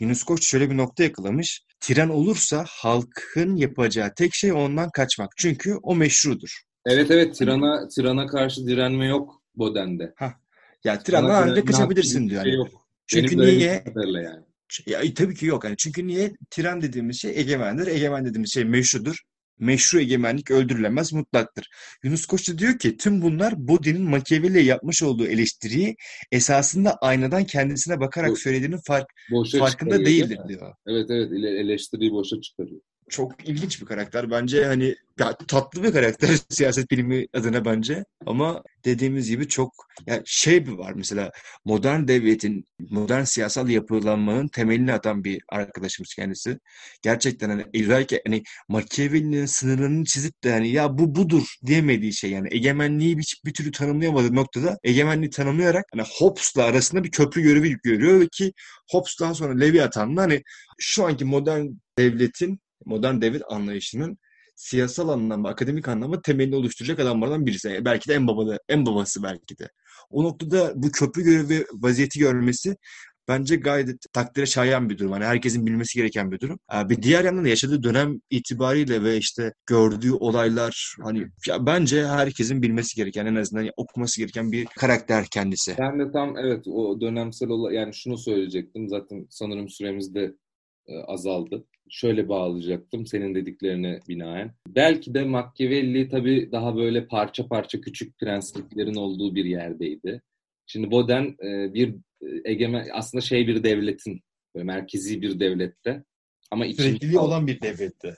Yunus 0.00 0.22
Koç 0.22 0.46
şöyle 0.46 0.70
bir 0.70 0.76
nokta 0.76 1.02
yakalamış. 1.04 1.62
Tiran 1.80 2.10
olursa 2.10 2.64
halkın 2.68 3.56
yapacağı 3.56 4.14
tek 4.14 4.34
şey 4.34 4.52
ondan 4.52 4.90
kaçmak. 4.90 5.30
Çünkü 5.36 5.74
o 5.82 5.96
meşrudur. 5.96 6.62
Evet 6.86 7.10
evet 7.10 7.34
tirana 7.34 7.88
tirana 7.88 8.26
karşı 8.26 8.66
direnme 8.66 9.06
yok 9.06 9.42
Boden'de. 9.54 10.12
Ha. 10.16 10.34
Ya 10.84 10.98
tiranla 10.98 11.36
halinde 11.36 11.64
kaçabilirsin 11.64 12.28
diyor. 12.28 12.44
Şey 12.44 12.54
yok. 12.54 12.68
Çünkü 13.06 13.38
Benim 13.38 13.58
niye? 13.58 13.84
Yani. 13.96 14.44
Ya, 14.86 15.14
tabii 15.14 15.34
ki 15.34 15.46
yok. 15.46 15.64
Yani 15.64 15.76
çünkü 15.76 16.06
niye? 16.06 16.32
Tiran 16.50 16.82
dediğimiz 16.82 17.20
şey 17.20 17.40
egemendir. 17.40 17.86
Egemen 17.86 18.24
dediğimiz 18.24 18.52
şey 18.52 18.64
meşrudur 18.64 19.16
meşru 19.58 20.00
egemenlik 20.00 20.50
öldürülemez 20.50 21.12
mutlaktır. 21.12 21.68
Yunus 22.02 22.26
Koç 22.26 22.50
da 22.50 22.58
diyor 22.58 22.78
ki 22.78 22.96
tüm 22.96 23.22
bunlar 23.22 23.68
Bodin'in 23.68 24.10
Machiavelli'ye 24.10 24.64
yapmış 24.64 25.02
olduğu 25.02 25.26
eleştiriyi 25.26 25.96
esasında 26.32 26.96
aynadan 27.00 27.44
kendisine 27.44 28.00
bakarak 28.00 28.30
Bu, 28.30 28.36
söylediğinin 28.36 28.80
fark, 28.86 29.06
farkında 29.58 30.04
değildir 30.06 30.38
diyor. 30.48 30.74
Evet 30.86 31.06
evet 31.10 31.32
eleştiriyi 31.32 32.12
boşa 32.12 32.40
çıkarıyor 32.40 32.80
çok 33.10 33.48
ilginç 33.48 33.80
bir 33.80 33.86
karakter. 33.86 34.30
Bence 34.30 34.64
hani 34.64 34.94
ya, 35.18 35.36
tatlı 35.48 35.82
bir 35.82 35.92
karakter 35.92 36.28
siyaset 36.48 36.90
bilimi 36.90 37.26
adına 37.34 37.64
bence. 37.64 38.04
Ama 38.26 38.62
dediğimiz 38.84 39.28
gibi 39.28 39.48
çok 39.48 39.72
ya 40.06 40.22
şey 40.24 40.66
bir 40.66 40.72
var 40.72 40.92
mesela 40.92 41.30
modern 41.64 42.08
devletin, 42.08 42.64
modern 42.78 43.22
siyasal 43.24 43.68
yapılanmanın 43.68 44.48
temelini 44.48 44.92
atan 44.92 45.24
bir 45.24 45.42
arkadaşımız 45.48 46.14
kendisi. 46.14 46.58
Gerçekten 47.02 47.48
hani 47.48 47.64
özellikle 47.74 48.22
hani 48.26 48.42
Machiavelli'nin 48.68 49.46
sınırını 49.46 50.04
çizip 50.04 50.44
de 50.44 50.52
hani 50.52 50.68
ya 50.68 50.98
bu 50.98 51.14
budur 51.14 51.54
diyemediği 51.66 52.12
şey 52.12 52.30
yani 52.30 52.48
egemenliği 52.50 53.18
bir, 53.18 53.40
bir 53.44 53.54
türlü 53.54 53.72
tanımlayamadığı 53.72 54.34
noktada 54.34 54.78
egemenliği 54.82 55.30
tanımlayarak 55.30 55.84
hani 55.92 56.06
Hobbes'la 56.18 56.64
arasında 56.64 57.04
bir 57.04 57.10
köprü 57.10 57.42
görevi 57.42 57.76
görüyor 57.84 58.28
ki 58.32 58.52
Hobbes'tan 58.90 59.32
sonra 59.32 59.58
Leviathan'la 59.58 60.22
hani 60.22 60.42
şu 60.78 61.04
anki 61.06 61.24
modern 61.24 61.66
devletin 61.98 62.60
modern 62.86 63.20
devlet 63.20 63.42
anlayışının 63.48 64.18
siyasal 64.54 65.08
anlamda, 65.08 65.48
akademik 65.48 65.88
anlamda 65.88 66.22
temelini 66.22 66.56
oluşturacak 66.56 66.98
adamlardan 67.00 67.46
birisi. 67.46 67.80
Belki 67.84 68.08
de 68.08 68.14
en 68.14 68.26
babalı, 68.26 68.58
en 68.68 68.86
babası 68.86 69.22
belki 69.22 69.58
de. 69.58 69.68
O 70.10 70.24
noktada 70.24 70.72
bu 70.74 70.90
köprü 70.90 71.22
görevi 71.22 71.66
vaziyeti 71.72 72.18
görmesi 72.18 72.76
bence 73.28 73.56
gayet 73.56 74.12
takdire 74.12 74.46
şayan 74.46 74.90
bir 74.90 74.98
durum. 74.98 75.12
Hani 75.12 75.24
herkesin 75.24 75.66
bilmesi 75.66 75.98
gereken 75.98 76.32
bir 76.32 76.40
durum. 76.40 76.58
Bir 76.84 77.02
diğer 77.02 77.24
yandan 77.24 77.44
da 77.44 77.48
yaşadığı 77.48 77.82
dönem 77.82 78.20
itibariyle 78.30 79.02
ve 79.02 79.16
işte 79.16 79.52
gördüğü 79.66 80.12
olaylar 80.12 80.96
hani 81.02 81.26
ya 81.48 81.66
bence 81.66 82.06
herkesin 82.06 82.62
bilmesi 82.62 82.96
gereken 82.96 83.26
en 83.26 83.34
azından 83.34 83.70
okuması 83.76 84.20
gereken 84.20 84.52
bir 84.52 84.64
karakter 84.64 85.26
kendisi. 85.32 85.76
Ben 85.78 85.98
de 86.00 86.12
tam 86.12 86.38
evet 86.38 86.68
o 86.68 87.00
dönemsel 87.00 87.48
olay 87.48 87.74
yani 87.74 87.94
şunu 87.94 88.18
söyleyecektim. 88.18 88.88
Zaten 88.88 89.26
sanırım 89.30 89.68
süremiz 89.68 90.14
de 90.14 90.34
azaldı 91.06 91.64
şöyle 91.90 92.28
bağlayacaktım 92.28 93.06
senin 93.06 93.34
dediklerine 93.34 94.00
binaen. 94.08 94.50
Belki 94.68 95.14
de 95.14 95.24
Machiavelli 95.24 96.08
tabii 96.08 96.48
daha 96.52 96.76
böyle 96.76 97.06
parça 97.06 97.46
parça 97.48 97.80
küçük 97.80 98.18
prensliklerin 98.18 98.94
olduğu 98.94 99.34
bir 99.34 99.44
yerdeydi. 99.44 100.22
Şimdi 100.66 100.90
Boden 100.90 101.36
e, 101.44 101.74
bir 101.74 101.88
e, 102.22 102.26
egemen 102.44 102.86
aslında 102.92 103.22
şey 103.22 103.46
bir 103.46 103.62
devletin 103.62 104.20
böyle 104.54 104.64
merkezi 104.64 105.22
bir 105.22 105.40
devlette 105.40 106.04
ama 106.50 106.66
içinde 106.66 107.18
olan 107.18 107.46
bir 107.46 107.60
devlette. 107.60 108.14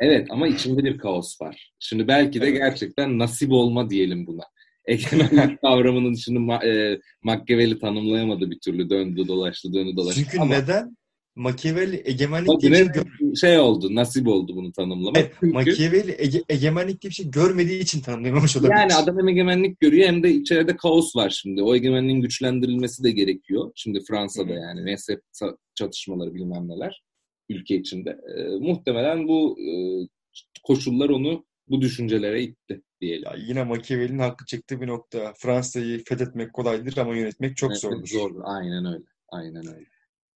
Evet 0.00 0.26
ama 0.30 0.48
içinde 0.48 0.84
bir 0.84 0.98
kaos 0.98 1.40
var. 1.40 1.72
Şimdi 1.78 2.08
belki 2.08 2.40
de 2.40 2.46
evet. 2.46 2.58
gerçekten 2.58 3.18
nasip 3.18 3.52
olma 3.52 3.90
diyelim 3.90 4.26
buna. 4.26 4.42
Egemenlik 4.84 5.60
kavramının 5.62 6.14
şimdi 6.14 6.38
Ma- 6.38 6.66
e, 6.66 7.00
Machiavelli 7.22 7.78
tanımlayamadı 7.78 8.50
bir 8.50 8.58
türlü 8.58 8.90
döndü 8.90 9.28
dolaştı 9.28 9.72
döndü 9.72 9.96
dolaştı. 9.96 10.20
Çünkü 10.24 10.38
ama... 10.38 10.54
neden? 10.54 10.96
Machiavelli 11.38 12.02
egemenlik 12.04 12.60
diye 12.60 12.72
bir 12.72 12.94
şey, 12.94 13.34
şey 13.34 13.58
oldu, 13.58 13.94
nasip 13.94 14.28
oldu 14.28 14.56
bunu 14.56 14.72
tanımlamak. 14.72 15.16
Evet, 15.16 15.32
Çünkü... 15.40 15.52
Machiavelli 15.52 16.16
ege, 16.18 16.42
egemenlik 16.48 17.02
diye 17.02 17.10
bir 17.10 17.14
şey 17.14 17.30
görmediği 17.30 17.80
için 17.80 18.00
tanımlayamamış 18.00 18.56
olabilir. 18.56 18.76
Yani 18.76 18.94
adam 18.94 19.18
hem 19.18 19.28
egemenlik 19.28 19.80
görüyor 19.80 20.08
hem 20.08 20.22
de 20.22 20.30
içeride 20.30 20.76
kaos 20.76 21.16
var 21.16 21.30
şimdi. 21.30 21.62
O 21.62 21.74
egemenliğin 21.74 22.20
güçlendirilmesi 22.20 23.04
de 23.04 23.10
gerekiyor. 23.10 23.72
Şimdi 23.74 24.00
Fransa'da 24.08 24.52
yani 24.52 24.80
mezhep 24.80 25.20
çatışmaları 25.74 26.34
bilmem 26.34 26.68
neler 26.68 27.02
ülke 27.48 27.76
içinde. 27.76 28.10
E, 28.10 28.42
muhtemelen 28.58 29.28
bu 29.28 29.58
e, 29.60 29.70
koşullar 30.62 31.08
onu 31.08 31.44
bu 31.68 31.80
düşüncelere 31.80 32.42
itti 32.42 32.82
diyelim. 33.00 33.24
Ya 33.24 33.34
yine 33.46 33.64
Machiavelli'nin 33.64 34.18
hakkı 34.18 34.46
çıktığı 34.46 34.80
bir 34.80 34.86
nokta. 34.86 35.32
Fransa'yı 35.36 36.04
fethetmek 36.04 36.52
kolaydır 36.52 36.96
ama 36.96 37.16
yönetmek 37.16 37.56
çok 37.56 37.70
evet, 37.70 37.80
zordur. 37.80 38.06
Zordur. 38.06 38.40
Aynen 38.44 38.84
öyle. 38.84 39.04
Aynen 39.28 39.66
öyle. 39.66 39.86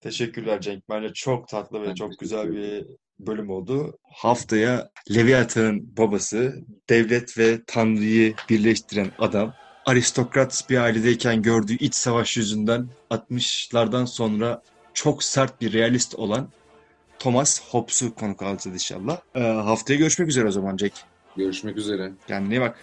Teşekkürler 0.03 0.61
Cenk. 0.61 0.89
Bence 0.89 1.13
çok 1.15 1.49
tatlı 1.49 1.83
ve 1.83 1.87
ben 1.87 1.95
çok 1.95 2.19
güzel 2.19 2.53
bir 2.53 2.87
bölüm 3.19 3.51
oldu. 3.51 3.99
Haftaya 4.03 4.91
Leviathan'ın 5.15 5.97
babası, 5.97 6.55
devlet 6.91 7.39
ve 7.39 7.61
Tanrı'yı 7.67 8.35
birleştiren 8.51 9.11
adam, 9.19 9.55
aristokrat 9.87 10.67
bir 10.71 10.77
ailedeyken 10.77 11.43
gördüğü 11.43 11.77
iç 11.77 11.95
savaş 11.95 12.37
yüzünden 12.37 12.89
60'lardan 13.11 14.07
sonra 14.07 14.63
çok 14.95 15.25
sert 15.25 15.61
bir 15.61 15.73
realist 15.73 16.15
olan 16.15 16.49
Thomas 17.19 17.63
Hobbes'u 17.71 18.15
konuk 18.15 18.43
alacağız 18.43 18.75
inşallah. 18.75 19.21
Ee, 19.35 19.41
haftaya 19.41 19.99
görüşmek 19.99 20.29
üzere 20.29 20.47
o 20.47 20.51
zaman 20.51 20.77
Jack. 20.77 20.95
Görüşmek 21.37 21.77
üzere. 21.77 22.13
Kendine 22.29 22.61
bak. 22.61 22.79